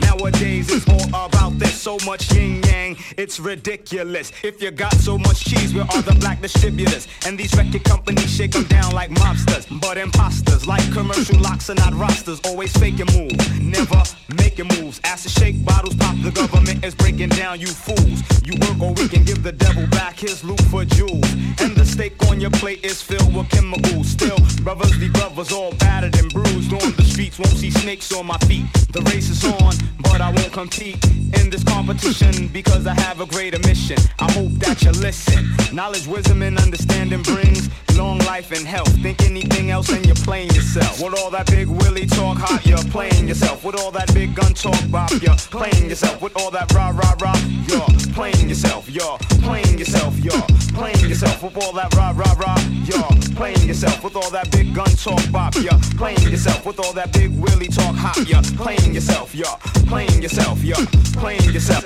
[0.00, 1.74] Nowadays it's all about this.
[1.80, 4.32] So much yin yang, it's ridiculous.
[4.42, 7.06] If you got so much cheese, where are the black distributors?
[7.24, 11.74] And these record companies shake them down like mobsters, but imposters like commercial locks are
[11.74, 12.40] not rosters.
[12.44, 14.02] Always faking moves, never
[14.36, 15.00] making moves.
[15.04, 16.16] Acid shake bottles pop.
[16.22, 18.22] The government is breaking down you fools.
[18.44, 21.30] You work or we can give the devil back his loot for jewels.
[21.60, 24.08] And the steak on your plate is filled with chemicals.
[24.08, 27.38] Still, brothers be brothers all battered and bruised on the streets.
[27.38, 28.64] Won't see snakes on my feet.
[28.92, 31.04] The race is on, but I won't compete
[31.34, 33.98] in this competition because I have a greater mission.
[34.18, 35.48] I hope that you listen.
[35.72, 37.68] Knowledge, wisdom, and understanding brings
[37.98, 38.90] long life and health.
[39.02, 41.02] Think anything else and you're playing yourself.
[41.02, 43.64] With all that big willy talk hot, you're playing yourself.
[43.64, 46.22] With all that big gun talk bop, you're playing yourself.
[46.22, 48.88] With all that rah rah rah, you're playing yourself.
[48.88, 50.18] You're playing yourself.
[50.20, 51.42] You're playing yourself.
[51.42, 54.02] With all that rah rah rah, you're playing yourself.
[54.02, 56.64] With all that big gun talk bop, you're playing yourself.
[56.64, 59.34] With all that big willy talk hot, you're playing yourself.
[59.34, 60.62] You're playing yourself.
[60.62, 60.76] You're
[61.14, 61.84] playing yourself.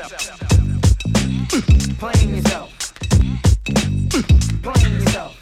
[1.99, 2.68] Playing yourself.
[4.62, 5.39] Playing yourself.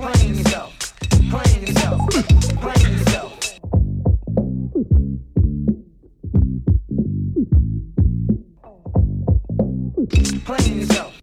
[0.00, 0.36] Playing yourself.
[0.36, 0.70] Playing yourself.
[1.30, 2.00] Playing yourself.
[2.60, 3.30] Playing yourself.
[10.44, 11.20] Playing yourself.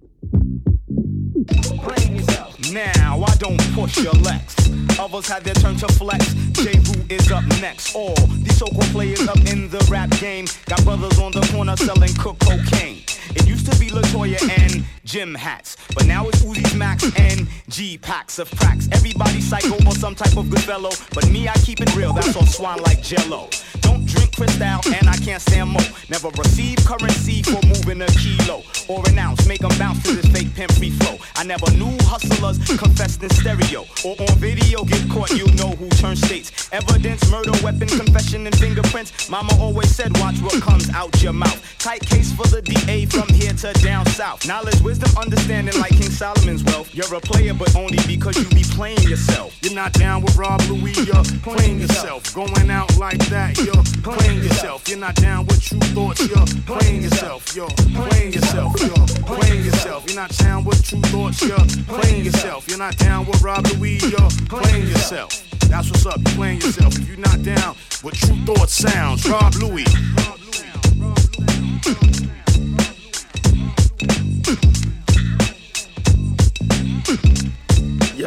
[2.72, 4.56] Now I don't push your lex.
[5.00, 6.34] Others had their turn to flex.
[6.52, 7.96] Jeru is up next.
[7.96, 12.14] All these so-called players up in the rap game got brothers on the corner selling
[12.16, 13.04] cook cocaine.
[13.36, 17.98] It used to be Latoya and Jim hats, but now it's Uzi's Max and G
[17.98, 18.90] packs of cracks.
[18.92, 22.12] Everybody psycho or some type of good fellow, but me I keep it real.
[22.12, 23.48] That's all swine like Jello.
[23.80, 25.80] Don't drink Cristal and I can't stand mo.
[26.10, 29.48] Never receive currency for moving a kilo or an ounce.
[29.48, 31.18] Make 'em bounce to this fake pimp flow.
[31.38, 34.84] I never knew hustlers confessed in stereo or on video.
[34.84, 36.52] Get caught, you know who turns states.
[36.74, 39.30] Evidence, murder, weapon, confession, and fingerprints.
[39.30, 41.60] Mama always said, watch what comes out your mouth.
[41.80, 44.46] Tight case for the DA from here to down south.
[44.46, 46.94] Knowledge, wisdom, understanding like King Solomon's wealth.
[46.94, 49.58] You're a player, but only because you be playing yourself.
[49.62, 52.34] You're not down with Rob Luis, you're playing yourself.
[52.34, 54.88] Going out like that, you're playing yourself.
[54.88, 57.56] You're not down with Tru Thoughts, you're playing yourself.
[57.56, 60.06] You're playing yourself, you're playing yourself.
[60.08, 62.68] You're not down with Tru Thoughts, you're playing yourself.
[62.68, 65.44] You're not down with Rob Luis, you're playing yourself.
[65.70, 66.98] That's what's up, you're playing yourself.
[66.98, 69.88] If you're not down with Tru Thoughts sounds, Rob Luis.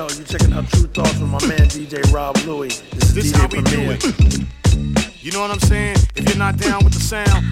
[0.00, 2.68] Yo, you checking out Tru Thoughts with my man DJ Rob Louie.
[2.68, 5.22] This is This DJ how we do it.
[5.22, 5.98] You know what I'm saying?
[6.16, 7.44] If you're not down with the sound,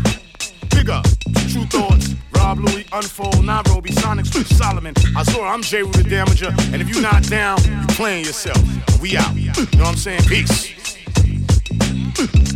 [0.70, 1.04] big up.
[1.52, 6.48] Tru Thoughts, Rob Luis, Unfold, Nairobi, Sonic Switch, Solomon, Azora, I'm Jeru the Damaja.
[6.72, 8.56] And if you're not down, you're playing yourself.
[9.02, 9.36] We out.
[9.36, 10.22] You know what I'm saying?
[10.22, 10.72] Peace.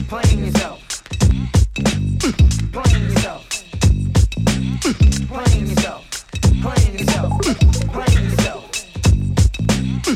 [0.09, 1.03] Playing yourself.
[2.72, 3.45] Playing yourself.
[5.28, 6.24] Playing yourself.
[6.62, 7.40] Playing yourself.
[7.93, 8.41] Playing yourself.
[10.05, 10.12] Yo,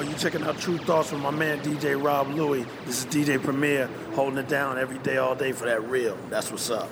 [0.00, 2.64] you checking out Tru Thoughts from my man DJ Rob Louie.
[2.86, 6.16] This is DJ Premier holding it down every day, all day for that real.
[6.30, 6.88] That's what's up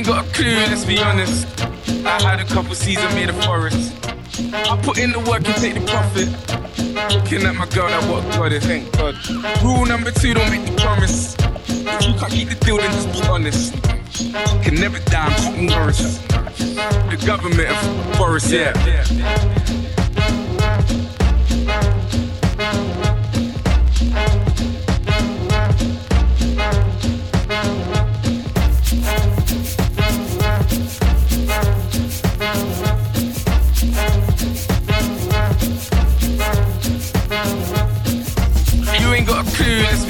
[0.00, 1.46] ain't got a clue, let's be honest.
[2.04, 3.94] I had a couple seasons made a forest.
[4.54, 6.28] I put in the work and take the profit.
[7.14, 9.14] Looking at my girl, that what God is, thank God.
[9.62, 11.36] Rule number two, don't make the promise.
[11.38, 13.74] If you can't keep the deal, then just be honest.
[14.62, 16.18] Can never die, I'm Norris.
[17.10, 18.72] The government of forest, yeah.
[18.86, 19.79] You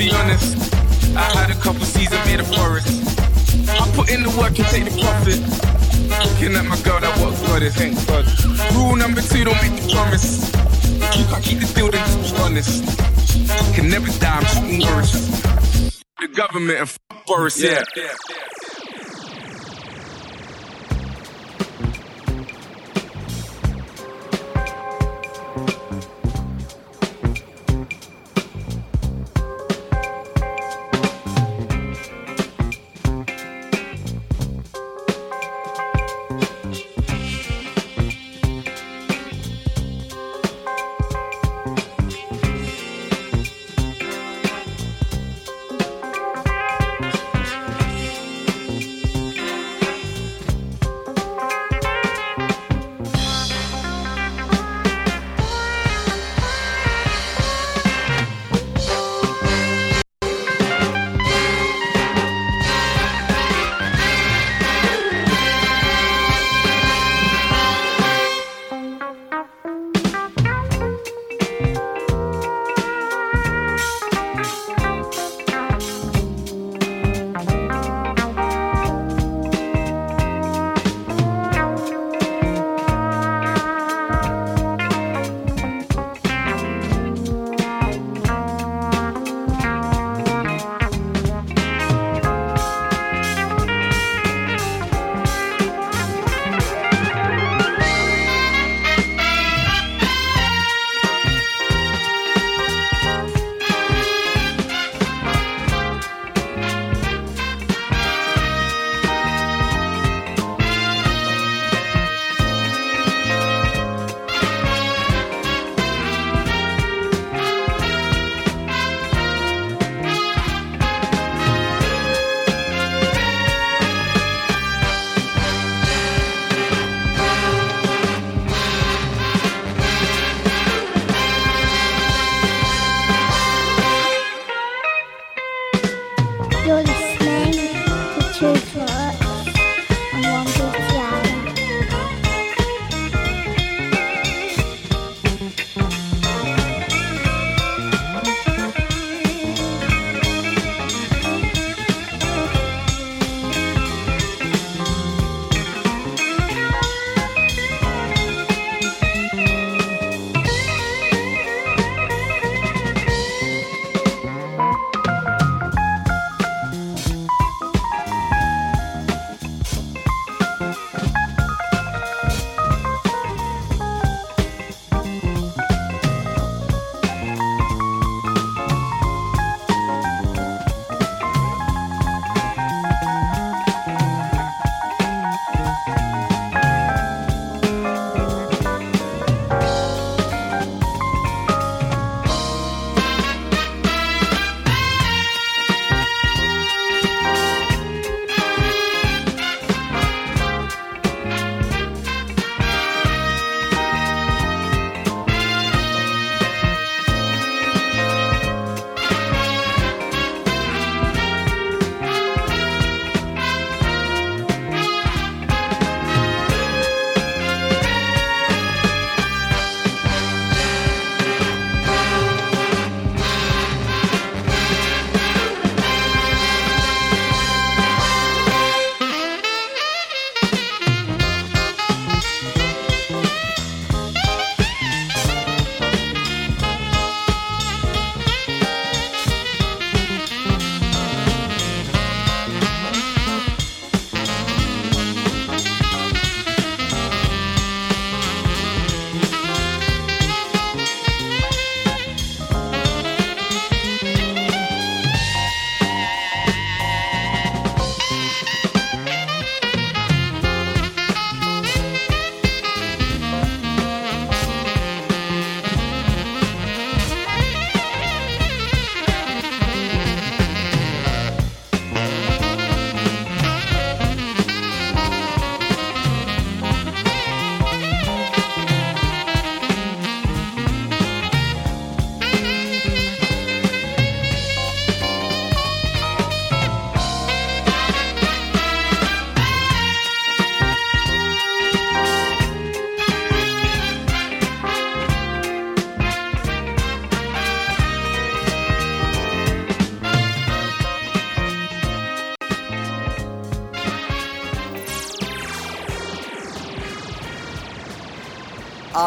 [0.01, 0.57] be honest.
[1.14, 2.88] I had a couple seasons made a forest.
[3.68, 5.40] I put in the work and take the profit.
[6.24, 8.24] Looking at my girl, that what God is, thank God.
[8.74, 10.48] Rule number two, don't make the promise.
[11.18, 12.72] You can't keep the deal, then just be honest.
[13.74, 15.12] Can never die, I'm Chuck Norris.
[16.18, 17.84] The government of forest, yeah.
[17.94, 18.07] You're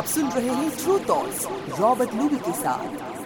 [0.04, 1.46] आप सुन रहे हैं true talks
[1.80, 3.23] Robert Luby के साथ।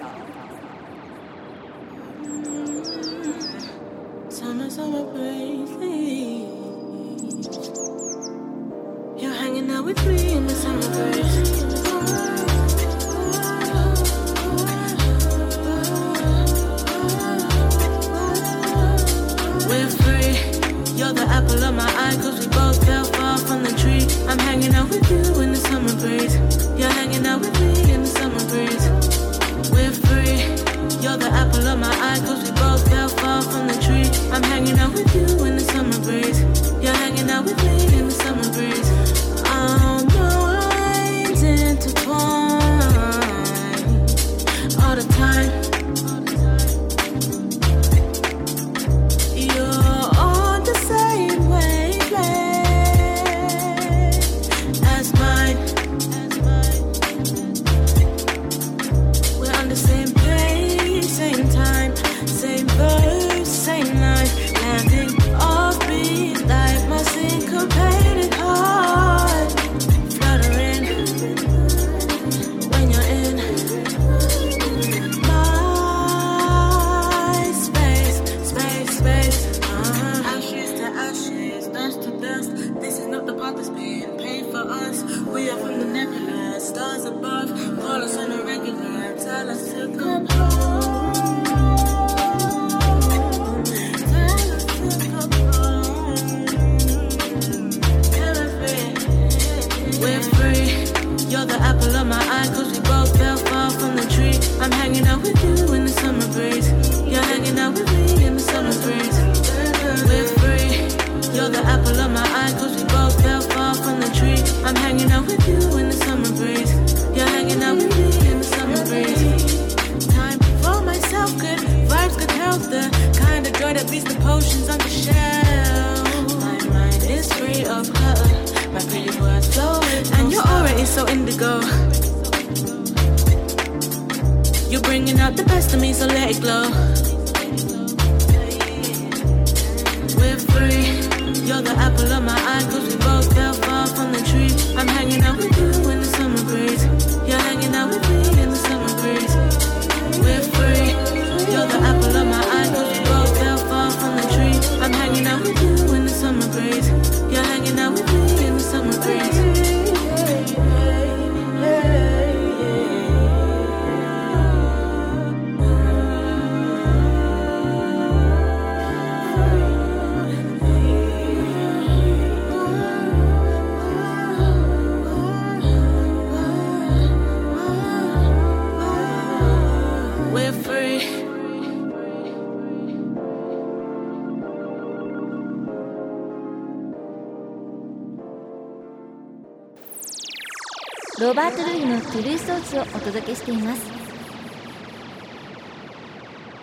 [192.66, 193.82] ゥルーストーツをお届けしています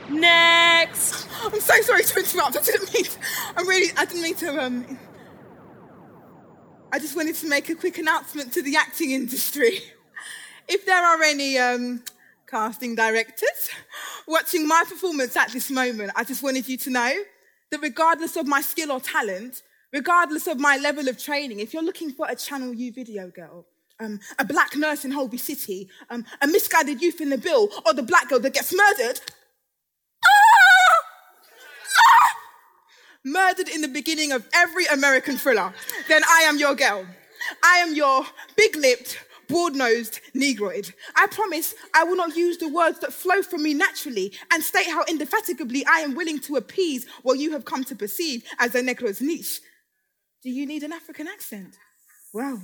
[0.09, 1.27] Next.
[1.45, 2.57] I'm so sorry to interrupt.
[2.57, 3.05] I didn't mean.
[3.55, 3.91] I really.
[3.95, 4.59] I didn't mean to.
[4.59, 4.97] Um.
[6.91, 9.81] I just wanted to make a quick announcement to the acting industry.
[10.67, 12.03] If there are any um,
[12.47, 13.69] casting directors
[14.27, 17.13] watching my performance at this moment, I just wanted you to know
[17.69, 19.61] that regardless of my skill or talent,
[19.93, 23.67] regardless of my level of training, if you're looking for a Channel U video girl,
[24.00, 27.94] um, a black nurse in Holby City, um, a misguided youth in the bill, or
[27.94, 29.20] the black girl that gets murdered,
[33.24, 35.72] murdered in the beginning of every American thriller,
[36.08, 37.06] then I am your girl.
[37.62, 38.24] I am your
[38.56, 39.18] big lipped,
[39.48, 40.92] broad nosed Negroid.
[41.16, 44.88] I promise I will not use the words that flow from me naturally and state
[44.88, 48.82] how indefatigably I am willing to appease what you have come to perceive as a
[48.82, 49.60] Negro's niche.
[50.42, 51.76] Do you need an African accent?
[52.32, 52.62] Well,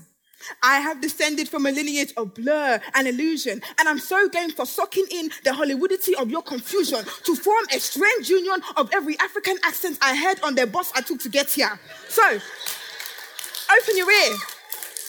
[0.63, 4.67] I have descended from a lineage of blur and illusion, and I'm so game for
[4.67, 9.57] sucking in the Hollywoodity of your confusion to form a strange union of every African
[9.65, 11.79] accent I heard on the bus I took to get here.
[12.09, 14.37] So, open your ear,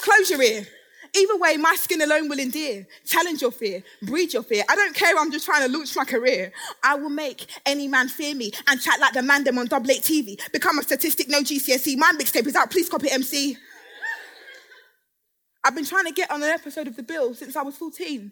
[0.01, 0.67] close your ear.
[1.13, 2.87] Either way, my skin alone will endear.
[3.05, 4.63] Challenge your fear, breed your fear.
[4.69, 6.53] I don't care, I'm just trying to launch my career.
[6.83, 9.91] I will make any man fear me and chat like the man them on double
[9.91, 10.39] eight TV.
[10.53, 11.97] Become a statistic, no GCSE.
[11.97, 13.57] My mixtape is out, please copy MC.
[15.63, 18.31] I've been trying to get on an episode of The Bill since I was 14.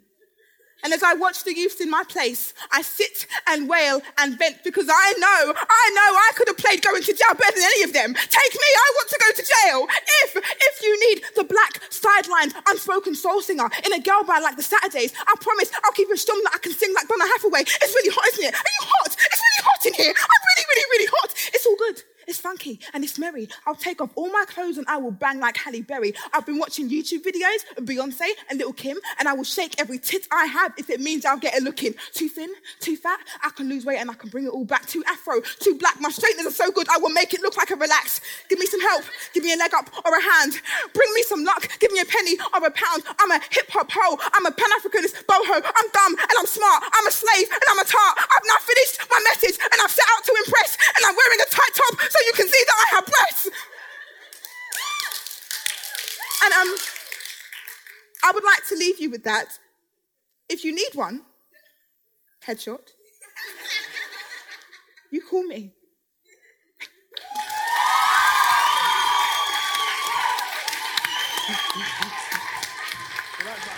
[0.81, 4.63] And as I watch the youths in my place, I sit and wail and vent
[4.63, 7.83] because I know, I know I could have played going to jail better than any
[7.83, 8.13] of them.
[8.13, 9.87] Take me, I want to go to jail.
[10.23, 14.55] If, if you need the black sidelined unspoken soul singer in a girl band like
[14.55, 15.13] the Saturdays.
[15.27, 17.61] I promise I'll keep it strong that I can sing like Donny Hathaway.
[17.61, 18.53] It's really hot, isn't it?
[18.55, 19.11] Are you hot?
[19.19, 20.13] It's really hot in here.
[20.15, 21.33] I'm really, really, really hot.
[21.53, 22.03] It's all good.
[22.29, 23.49] It's funky and it's merry.
[23.65, 26.13] I'll take off all my clothes and I will bang like Halle Berry.
[26.31, 29.97] I've been watching YouTube videos of Beyonce and Little Kim, and I will shake every
[29.97, 31.95] tit I have if it means I'll get a look in.
[32.13, 34.85] Too thin, too fat, I can lose weight and I can bring it all back.
[34.85, 37.71] Too afro, too black, my straighteners are so good, I will make it look like
[37.71, 38.21] a relax.
[38.47, 40.53] Give me some help, give me a leg up or a hand.
[40.93, 43.09] Bring me some luck, give me a penny or a pound.
[43.17, 45.65] I'm a hip hop hoe, I'm a Pan Africanist boho.
[45.65, 48.21] I'm dumb and I'm smart, I'm a slave and I'm a tart.
[48.21, 51.49] I've now finished my message and I've set out to impress, and I'm wearing a
[51.49, 53.49] tight top so you can see that I have breasts.
[56.43, 56.75] And um,
[58.23, 59.59] I would like to leave you with that.
[60.47, 61.21] If you need one,
[62.45, 62.91] headshot,
[65.11, 65.73] you call me.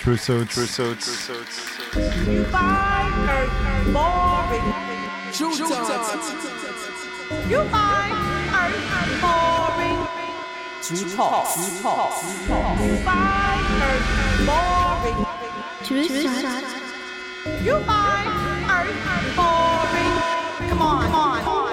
[0.02, 2.32] Trousseau, trousseau, trousseau, trousseau.
[2.32, 3.48] You find her
[3.94, 4.92] boring.
[5.32, 6.32] Tru Thoughts.
[7.48, 8.31] You find her
[9.20, 10.00] boring.
[10.82, 11.54] True talks.
[11.56, 12.22] True talks.
[12.22, 12.82] True talks.
[12.82, 13.98] You find her
[14.48, 15.20] boring.
[17.64, 18.30] You find
[18.68, 18.84] her
[19.36, 20.70] boring.
[20.70, 21.71] Come on, come on,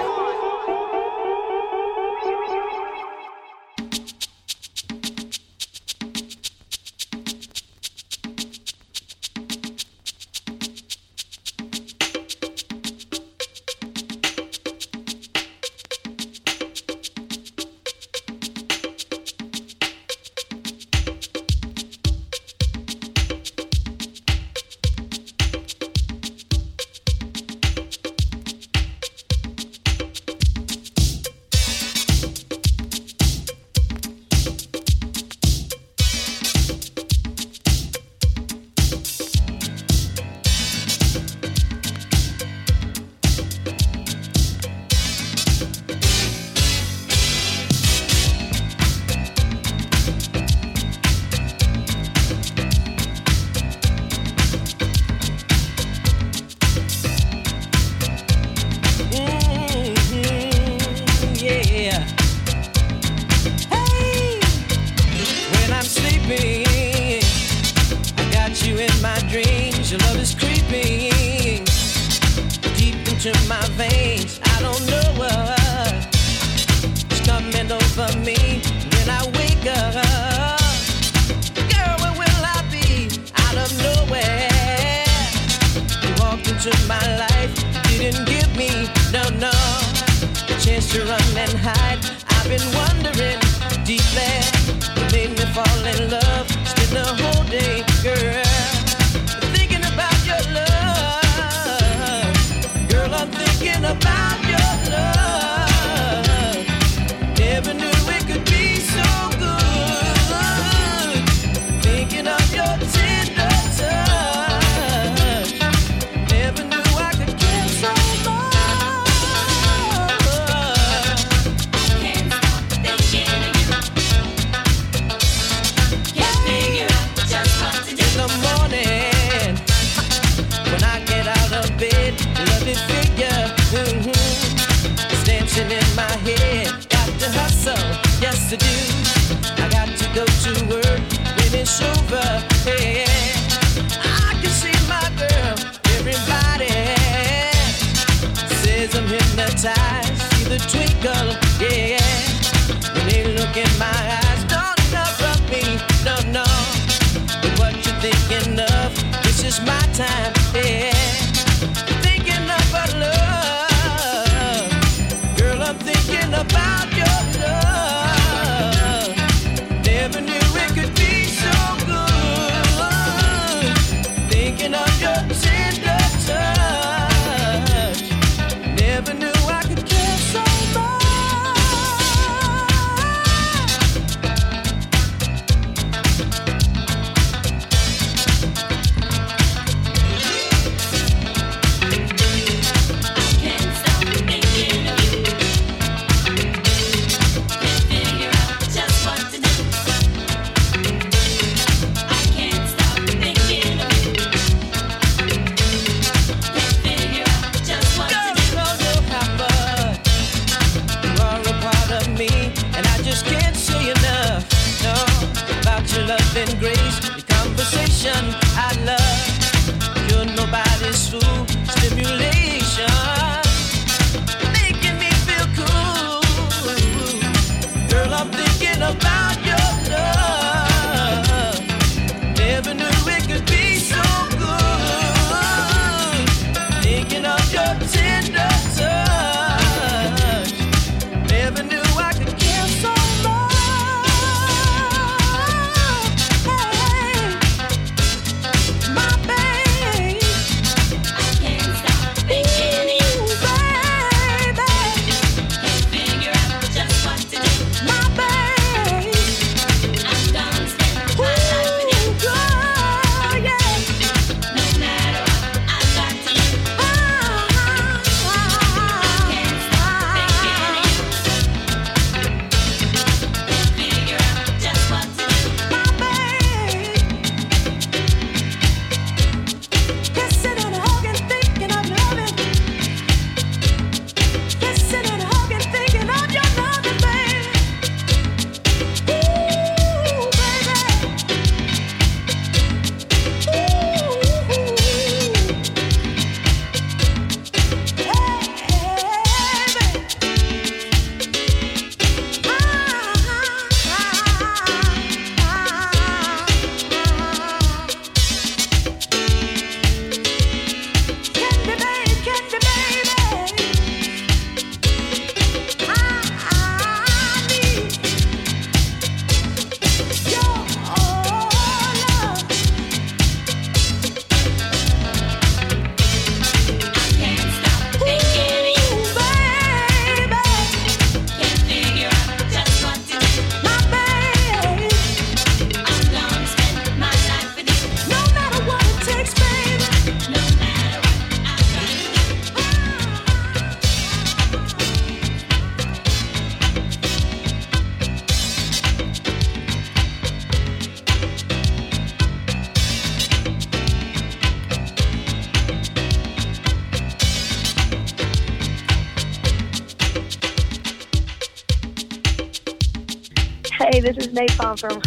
[364.39, 365.01] Napalm from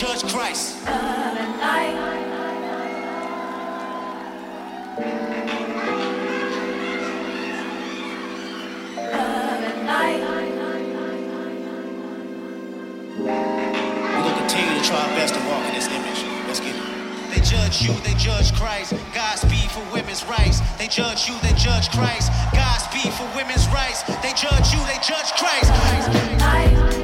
[0.00, 0.78] judge Christ.
[17.80, 18.94] you, they judge Christ.
[19.14, 20.60] Godspeed for women's rights.
[20.76, 22.30] They judge you, they judge Christ.
[22.52, 24.02] Godspeed for women's rights.
[24.22, 25.70] They judge you, they judge Christ.
[26.40, 26.99] Christ.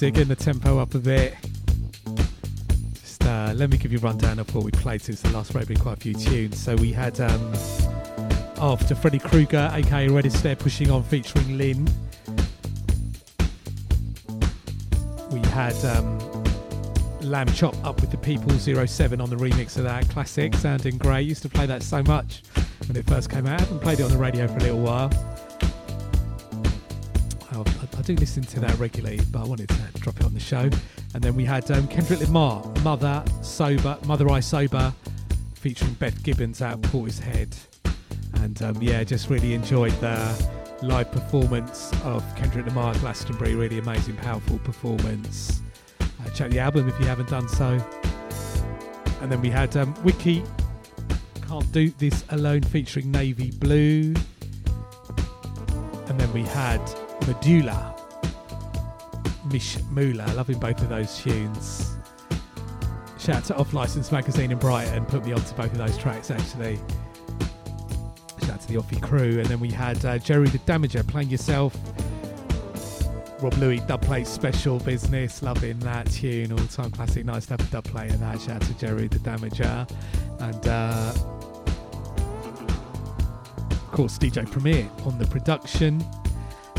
[0.00, 1.34] Music and the tempo up a bit.
[2.94, 5.52] Just uh, let me give you a rundown of what we played since the last
[5.52, 5.78] break.
[5.78, 6.58] Quite a few tunes.
[6.58, 7.52] So we had um,
[8.56, 11.86] after Freddie Cruger, aka Red Astaire, pushing on featuring Lynn.
[15.30, 16.18] We had um,
[17.20, 21.28] Lambchop up with the People 07 on the remix of that classic, sounding great.
[21.28, 22.42] Used to play that so much
[22.88, 23.60] when it first came out.
[23.60, 25.10] I haven't played it on the radio for a little while.
[27.52, 29.79] I- I do listen to that regularly, but I wanted to
[30.50, 30.68] show.
[31.14, 34.92] And then we had um, Kendrick Lamar, Mother Sober, Mother I Sober,
[35.54, 37.56] featuring Beth Gibbons out Portishead.
[38.34, 40.16] And um, yeah, just really enjoyed the
[40.82, 43.54] live performance of Kendrick Lamar at Glastonbury.
[43.54, 45.62] Really amazing, powerful performance.
[46.00, 47.78] Uh, check the album if you haven't done so.
[49.20, 50.42] And then we had um, Wiki
[51.46, 54.14] Can't Do This Alone featuring Navy Blue.
[56.08, 56.80] And then we had
[57.28, 57.99] Medulla.
[59.52, 60.32] Mish Moolah.
[60.34, 61.96] Loving both of those tunes.
[63.18, 66.30] Shout out to Off License Magazine in Brighton, put me onto both of those tracks
[66.30, 66.78] actually.
[68.40, 69.38] Shout out to the Offie crew.
[69.38, 71.76] And then we had uh, Jeru the Damaja playing yourself.
[73.42, 77.24] Rob Luis dub plate special business, loving that tune, all time classic.
[77.24, 78.40] Nice to have a dub plate in that.
[78.40, 79.90] Shout out to Jeru the Damaja.
[80.40, 81.12] And uh,
[83.70, 86.02] of course, DJ Premier on the production.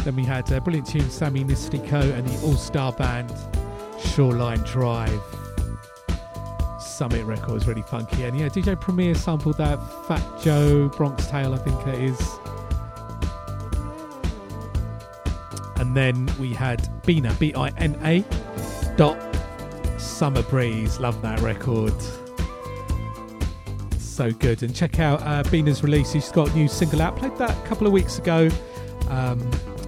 [0.03, 3.33] Then we had a brilliant tune, Sammy Nestico and the All Star Band,
[3.99, 5.21] Shoreline Drive.
[6.79, 8.23] Summit Records, really funky.
[8.23, 12.19] And yeah, DJ Premier sampled that Fat Joe Bronx Tale, I think it is.
[15.77, 18.23] And then we had Bina, B I N A,
[18.97, 19.17] dot
[19.99, 20.99] Summer Breeze.
[20.99, 21.93] Love that record.
[23.99, 24.61] So good.
[24.61, 26.11] And check out uh, Bina's release.
[26.11, 27.15] She's got a new single out.
[27.15, 28.49] Played that a couple of weeks ago.
[29.09, 29.39] Um,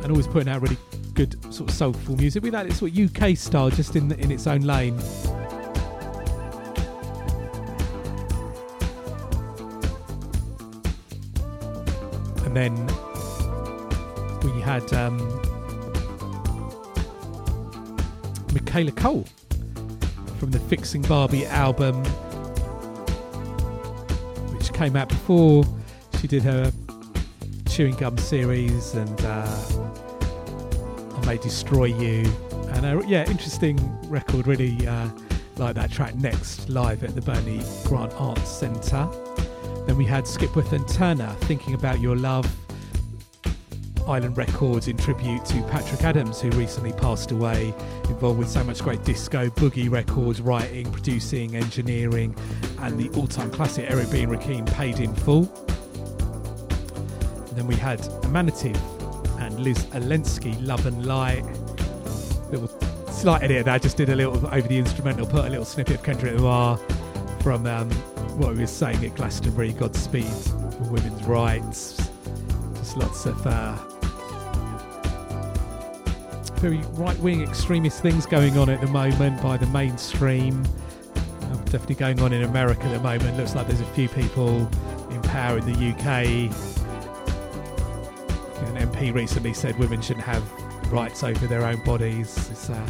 [0.04, 0.78] and always putting out really
[1.14, 2.44] good sort of soulful music.
[2.44, 5.00] We like it sort of UK style, just in in its own lane.
[12.46, 12.76] And then
[14.44, 15.18] we had um,
[18.54, 19.26] Michaela Coel
[20.38, 22.04] from the Fixing Barbie album,
[24.54, 25.64] which came out before
[26.20, 26.72] she did her
[27.74, 29.48] chewing gum series and uh,
[31.18, 32.32] I May Destroy You.
[32.70, 33.80] And uh, yeah, interesting
[34.12, 34.46] record.
[34.46, 35.10] Really uh,
[35.58, 39.10] like that track next live at the Bernie Grant Arts Centre.
[39.88, 42.46] Then we had Skipworth and Turner thinking about your love.
[44.08, 47.74] Island Records in tribute to Patrick Adams, who recently passed away,
[48.08, 52.36] involved with so much great disco, boogie records, writing, producing, engineering,
[52.82, 54.22] and the all time classic Eric B.
[54.22, 55.52] and Rakim paid in full.
[57.54, 58.80] And then we had Amanative
[59.40, 61.44] and Liz Alensky, Love and Light.
[62.50, 62.68] Little
[63.12, 65.98] slight edit there, I just did a little over the instrumental, put a little snippet
[65.98, 66.78] of Kendrick Lamar
[67.42, 67.92] from um,
[68.40, 72.10] what we were saying at Glastonbury, Godspeed for women's rights.
[72.74, 73.78] Just lots of uh,
[76.56, 80.66] very right wing extremist things going on at the moment by the mainstream.
[81.16, 83.38] Uh, definitely going on in America at the moment.
[83.38, 84.68] Looks like there's a few people
[85.12, 86.73] in power in the UK
[88.94, 90.44] MP recently said women shouldn't have
[90.92, 92.50] rights over their own bodies.
[92.52, 92.88] It's uh,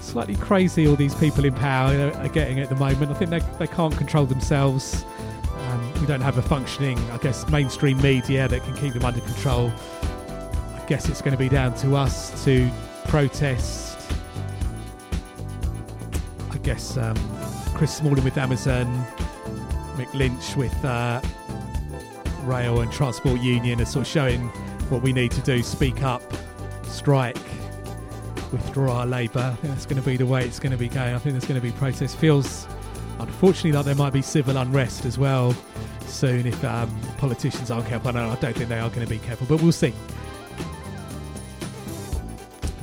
[0.00, 3.10] slightly crazy all these people in power are getting at the moment.
[3.10, 5.04] I think they, they can't control themselves.
[5.54, 9.20] Um, we don't have a functioning, I guess, mainstream media that can keep them under
[9.20, 9.72] control.
[10.74, 12.70] I guess it's going to be down to us to
[13.06, 13.98] protest.
[16.50, 17.16] I guess um,
[17.74, 18.86] Chris Smalling with Amazon,
[19.96, 21.20] Mick Lynch with uh,
[22.42, 24.50] Rail and Transport Union are sort of showing
[24.90, 26.22] what we need to do speak up,
[26.84, 27.36] strike,
[28.52, 29.40] withdraw our labour.
[29.40, 31.14] I think that's going to be the way it's going to be going.
[31.14, 32.16] I think there's going to be protest.
[32.16, 32.66] Feels
[33.18, 35.54] unfortunately like there might be civil unrest as well
[36.06, 38.08] soon if um, politicians aren't careful.
[38.08, 39.92] I don't, I don't think they are going to be careful, but we'll see.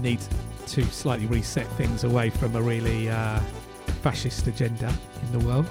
[0.02, 0.19] Need
[0.68, 3.40] to slightly reset things away from a really uh,
[4.02, 5.65] fascist agenda in the world.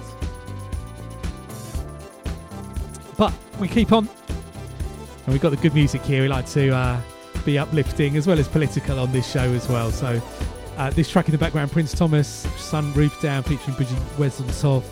[3.17, 4.09] But we keep on
[5.25, 6.21] and we've got the good music here.
[6.21, 7.01] We like to uh,
[7.45, 9.91] be uplifting as well as political on this show as well.
[9.91, 10.21] So
[10.77, 12.27] uh, this track in the background, Prins Thomas,
[12.57, 14.83] Sun Roof Down, featuring Bridget Wesseltoft.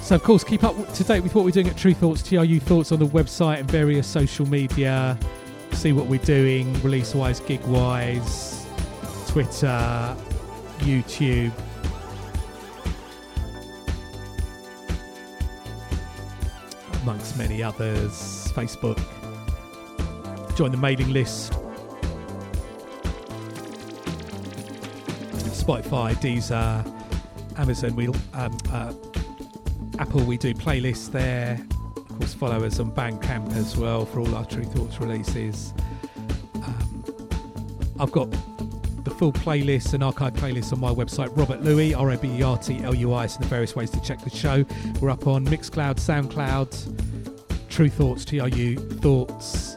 [0.00, 2.60] So of course, keep up to date with what we're doing at Tru Thoughts, TRU
[2.60, 5.18] Thoughts on the website and various social media.
[5.72, 8.66] See what we're doing, release-wise, gig-wise,
[9.28, 10.16] Twitter,
[10.78, 11.52] YouTube.
[17.04, 18.50] Amongst many others.
[18.54, 18.98] Facebook.
[20.56, 21.52] Join the mailing list.
[25.52, 26.82] Spotify, Deezer,
[27.58, 28.94] Amazon, we um, uh,
[29.98, 30.24] Apple.
[30.24, 31.60] We do playlists there.
[31.94, 35.74] Of course, follow us on Bandcamp as well for all our Tru Thoughts releases.
[36.54, 37.04] Um,
[38.00, 38.34] I've got
[39.14, 42.58] full playlist and archive playlist on my website, Robert Luis, R O B E R
[42.58, 44.64] T L U I and the various ways to check the show.
[45.00, 49.76] We're up on Mixcloud, Soundcloud, Tru Thoughts, T R U Thoughts,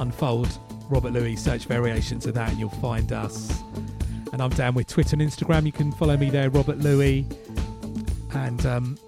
[0.00, 0.58] Unfold,
[0.88, 3.52] Robert Luis, search variations of that, and you'll find us.
[4.32, 5.66] And I'm down with Twitter and Instagram.
[5.66, 7.24] You can follow me there, Robert Luis.
[8.32, 8.98] And um,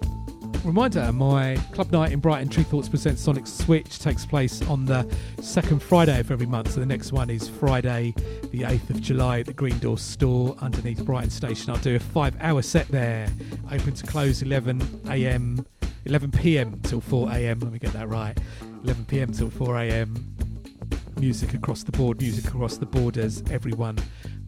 [0.65, 5.05] reminder my club night in Brighton, Tru Thoughts presents Sonic Switch, takes place on the
[5.41, 6.71] second Friday of every month.
[6.71, 8.13] So the next one is Friday,
[8.51, 11.71] the 8th of July at the Green Door store underneath Brighton Station.
[11.71, 13.27] I'll do a five hour set there,
[13.71, 15.65] open to close 11 a.m.,
[16.05, 16.79] 11 p.m.
[16.81, 17.59] till 4 a.m.
[17.59, 18.37] Let me get that right.
[18.83, 19.31] 11 p.m.
[19.33, 20.35] till 4 a.m.
[21.19, 23.43] music across the board, music across the borders.
[23.51, 23.97] Everyone,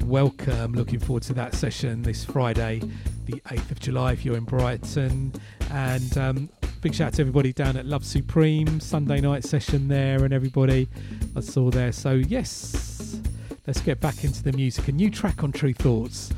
[0.05, 0.73] welcome.
[0.73, 2.81] Looking forward to that session this Friday,
[3.25, 5.33] the 8th of July, if you're in Brighton.
[5.71, 6.49] And um,
[6.81, 10.87] big shout out to everybody down at Love Supreme, Sunday night session there, and everybody
[11.35, 11.91] I saw there.
[11.91, 13.21] So, yes,
[13.67, 14.87] let's get back into the music.
[14.87, 16.31] A new track on Tru Thoughts,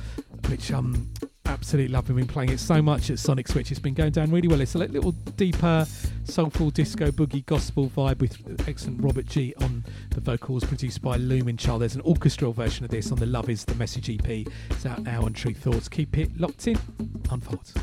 [0.49, 1.09] which um,
[1.47, 2.07] absolutely love.
[2.09, 3.71] We've been playing it so much at Sonic Switch.
[3.71, 4.61] It's been going down really well.
[4.61, 5.85] It's a little deeper,
[6.25, 11.57] soulful disco boogie gospel vibe with excellent Robert G on the vocals, produced by Lumen
[11.57, 11.81] Child.
[11.81, 14.47] There's an orchestral version of this on the Love Is the Message EP.
[14.69, 15.87] It's out now on Tru Thoughts.
[15.89, 16.77] Keep it locked in.
[17.31, 17.73] Unfolds.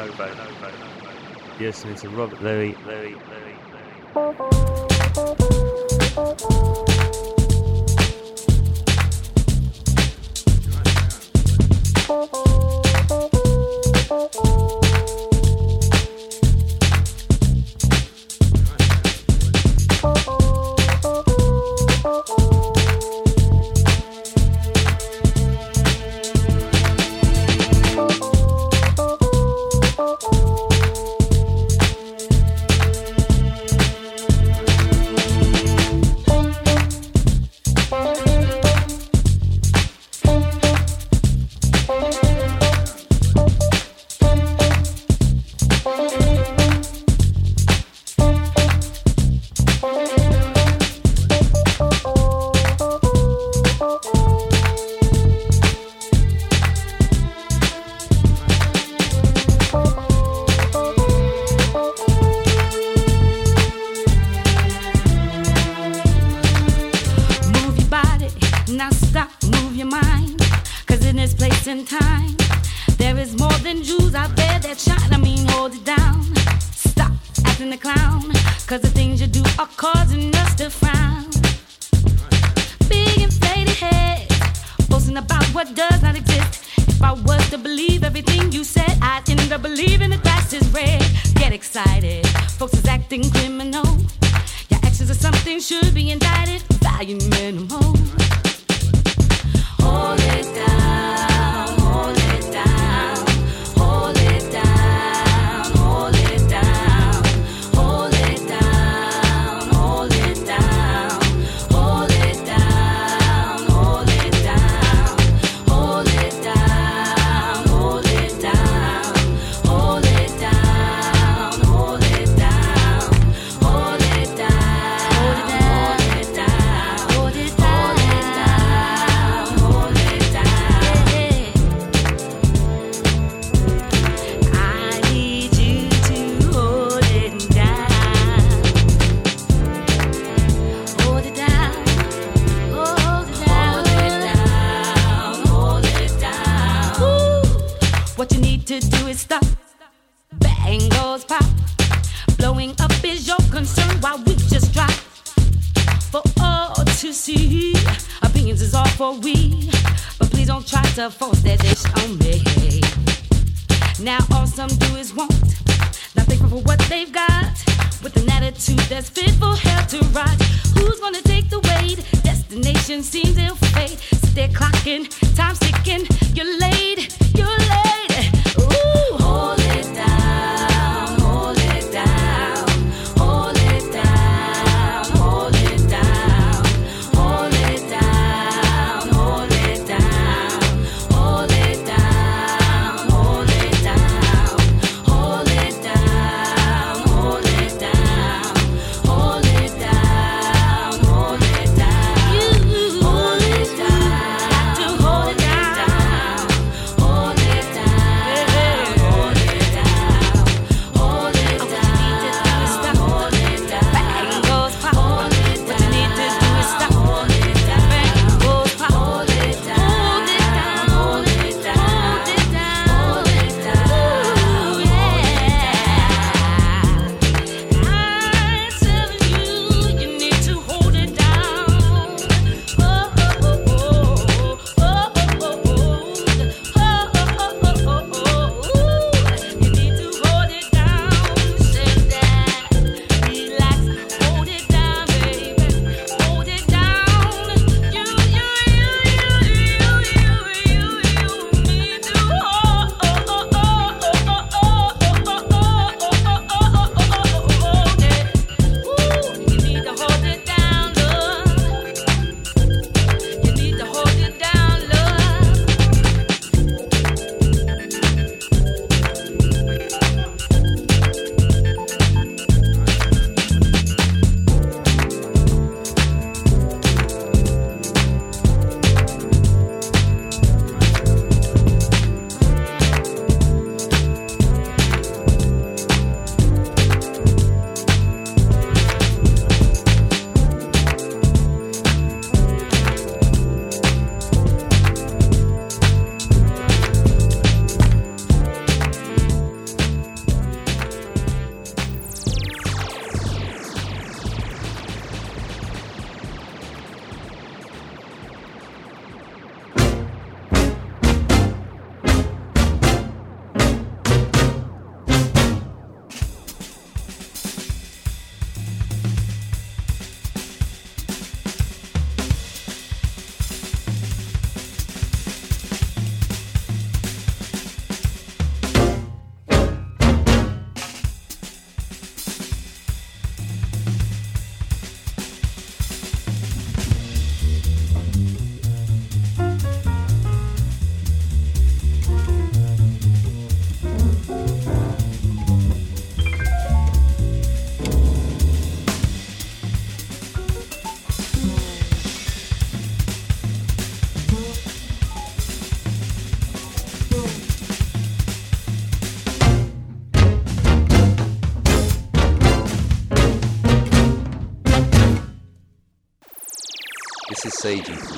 [1.59, 2.74] You're listening to Robert Luis,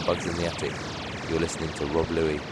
[0.06, 0.76] Bugs in the Attic.
[1.26, 2.45] You're listening to Rob Luis.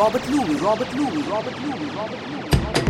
[0.00, 2.50] Robert Luis, Robert Luis, Robert Luis, Robert Luis.
[2.58, 2.89] Sonic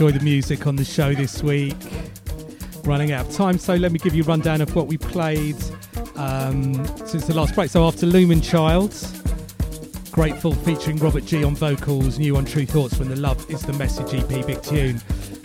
[0.00, 1.76] Enjoyed the music on the show this week.
[2.84, 5.56] Running out of time, so let me give you a rundown of what we played
[6.16, 6.72] um,
[7.06, 7.68] since the last break.
[7.68, 8.94] So, after Lumen Child,
[10.10, 13.74] Grateful featuring Robert G on vocals, new on Tru Thoughts when the Love is the
[13.74, 15.02] Message EP, big tune.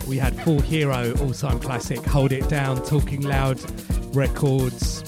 [0.08, 3.60] We had Four Hero, all time classic, Hold It Down, Talking Loud
[4.16, 5.02] Records,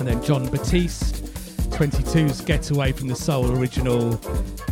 [0.00, 1.22] and then Jon Batiste,
[1.70, 4.14] 22's Getaway from the Soul original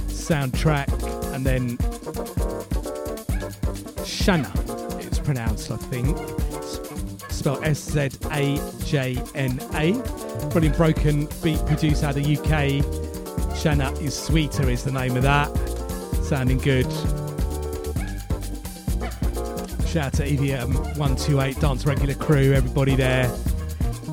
[0.08, 1.78] soundtrack, and then
[4.26, 4.50] Shana,
[5.06, 6.18] it's pronounced, I think,
[7.30, 9.92] spelled S Z A J N A.
[10.48, 12.82] Brilliant broken beat produced out of the UK.
[13.54, 15.46] Shana is Sweeter is the name of that.
[16.24, 16.90] Sounding good.
[19.86, 23.32] Shout out to EVM 128 Dance Regular crew, everybody there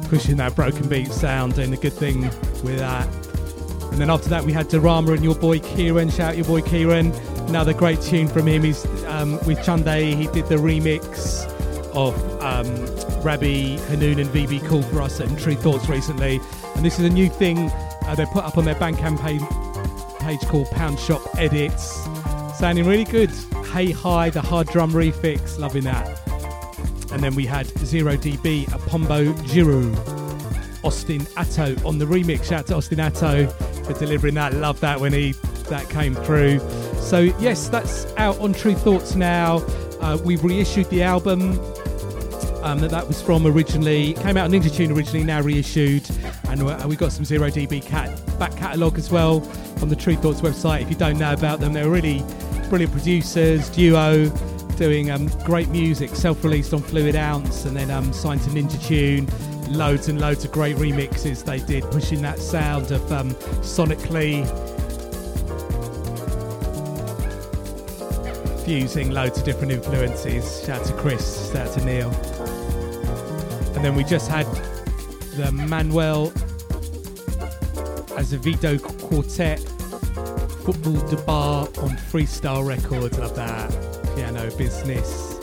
[0.10, 2.22] pushing that broken beat sound, doing a good thing
[2.62, 3.08] with that.
[3.92, 6.12] And then after that, we had Dorama and your boy Kieran.
[6.12, 7.12] Shout out your boy Kieran.
[7.48, 8.64] Another great tune from him.
[8.64, 8.86] He's
[9.24, 10.16] um, with Chunde.
[10.16, 11.46] He did the remix
[11.96, 12.68] of um,
[13.24, 16.40] Rabbi Hanoun and VB us and Tru Thoughts recently.
[16.76, 17.72] And this is a new thing
[18.06, 19.42] uh, they put up on their Bandcamp page,
[20.20, 22.06] page called Pound Shop Edits.
[22.58, 23.32] Sounding really good.
[23.72, 25.58] Hey Hi, the hard drum refix.
[25.58, 26.20] Loving that.
[27.12, 29.94] And then we had Zero DB, a Pombo Jiru.
[30.84, 32.46] Austin Atto on the remix.
[32.46, 34.54] Shout out to Austin Atto for delivering that.
[34.56, 35.34] Love that when he
[35.70, 36.60] that came through.
[37.04, 39.58] So yes, that's out on Tru Thoughts now.
[40.02, 41.60] Uh, we've reissued the album
[42.64, 44.12] um, that that was from originally.
[44.12, 46.10] It came out on Ninja Tune originally, now reissued,
[46.46, 49.48] and uh, we got some Zero DB cat back catalogue as well
[49.82, 50.82] on the Tru Thoughts website.
[50.82, 52.24] If you don't know about them, they're really
[52.70, 54.30] brilliant producers, duo,
[54.78, 59.28] doing um, great music, self-released on Fluid Ounce, and then um, signed to Ninja Tune.
[59.70, 63.32] Loads and loads of great remixes they did, pushing that sound of um,
[63.62, 64.46] sonically
[68.66, 70.64] fusing loads of different influences.
[70.66, 72.10] Shout out to Chris, shout out to Neil.
[73.76, 74.46] And then we just had
[75.36, 76.32] the Manuel
[78.16, 79.60] Azevedo Quartet
[80.64, 83.20] Football de Bar on Freestyle Records.
[83.20, 83.70] Love that.
[84.16, 85.38] Piano business.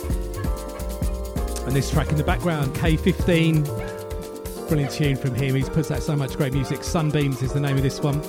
[1.67, 4.69] And this track in the background, K15.
[4.69, 5.55] Brilliant tune from him.
[5.55, 6.83] He's puts out so much great music.
[6.83, 8.23] Sunbeams is the name of this one.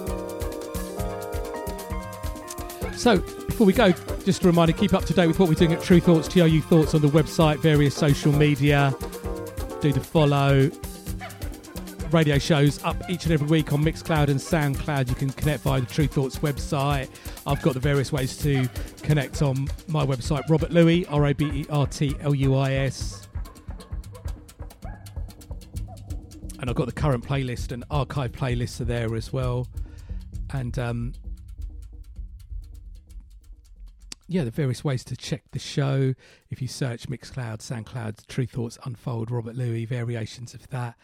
[2.97, 3.93] So, before we go,
[4.26, 6.61] just a reminder keep up to date with what we're doing at Tru Thoughts, TRU
[6.61, 8.95] Thoughts on the website, various social media.
[9.81, 10.69] Do the follow.
[12.11, 15.10] Radio shows up each and every week on Mixcloud and Soundcloud.
[15.10, 17.10] You can connect via the Tru Thoughts website.
[17.48, 18.69] I've got the various ways to
[19.02, 22.73] connect on my website, Robert Luis, R A B E R T L U I
[22.73, 23.27] S.
[26.60, 29.68] And I've got the current playlist and archive playlists are there as well.
[30.52, 31.14] And um,
[34.32, 36.14] yeah, the various ways to check the show.
[36.49, 40.95] If you search Mixcloud, SoundCloud, Tru Thoughts Unfold, Robert Luis, variations of that,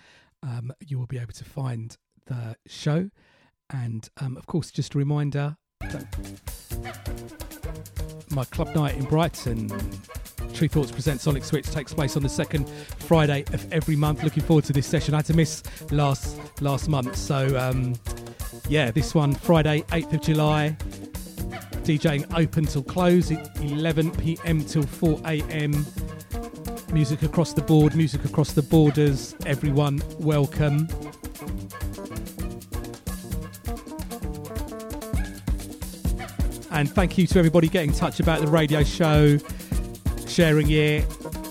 [0.42, 1.98] um, you will be able to find
[2.28, 3.10] the show.
[3.70, 5.58] And um, of course, just a reminder
[8.30, 9.70] my club night in Brighton,
[10.54, 14.24] Tru Thoughts Present Sonic Switch, takes place on the second Friday of every month.
[14.24, 15.14] Looking forward to this session.
[15.14, 17.96] I had to miss last last month, so um,
[18.70, 20.78] yeah, this one Friday, 8th of July.
[21.84, 24.64] DJing open till close, 11 p.m.
[24.64, 25.86] till 4 a.m.
[26.94, 29.36] Music across the board, music across the borders.
[29.46, 30.88] Everyone, welcome.
[36.72, 39.38] And thank you to everybody getting in touch about the radio show,
[40.28, 41.06] sharing it,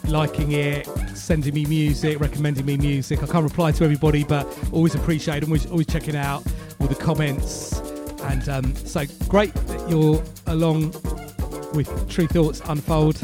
[0.08, 3.22] liking it, sending me music, recommending me music.
[3.22, 5.42] I can't reply to everybody, but always appreciate.
[5.42, 6.44] Always, always checking out
[6.78, 7.75] all the comments.
[8.26, 10.92] And um, so great that you're along
[11.74, 13.16] with Tru Thoughts Unfold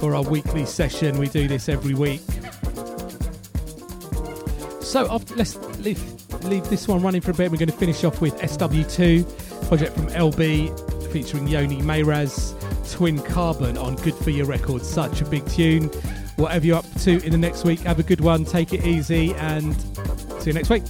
[0.00, 1.18] for our weekly session.
[1.18, 2.22] We do this every week.
[4.80, 6.02] So after, let's leave,
[6.44, 7.50] leave this one running for a bit.
[7.50, 12.54] We're going to finish off with SW2, project from LB featuring Yoni Mayraz,
[12.92, 14.88] Twin Carbon on Good For Your Records.
[14.88, 15.84] Such a big tune.
[16.36, 19.34] Whatever you're up to in the next week, have a good one, take it easy,
[19.34, 19.78] and
[20.40, 20.82] see you next week.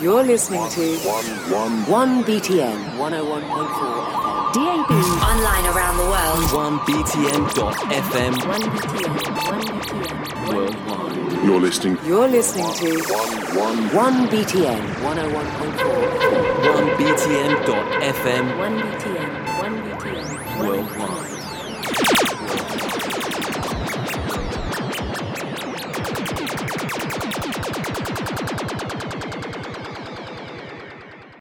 [0.00, 0.60] You're listening.
[0.60, 1.82] You're to One.
[1.86, 4.90] 1BTN 101.4 DAB.
[5.26, 6.44] Online around the world.
[6.54, 9.12] 1btn.fm 1BTN.
[10.54, 11.44] worldwide.
[11.44, 11.98] You're listening.
[12.04, 12.88] You're listening to
[13.58, 13.88] One.
[13.90, 18.56] 1BTN 101.4 1btn.fm 1BTN.
[18.56, 19.02] 1BTN.
[19.04, 19.17] worldwide.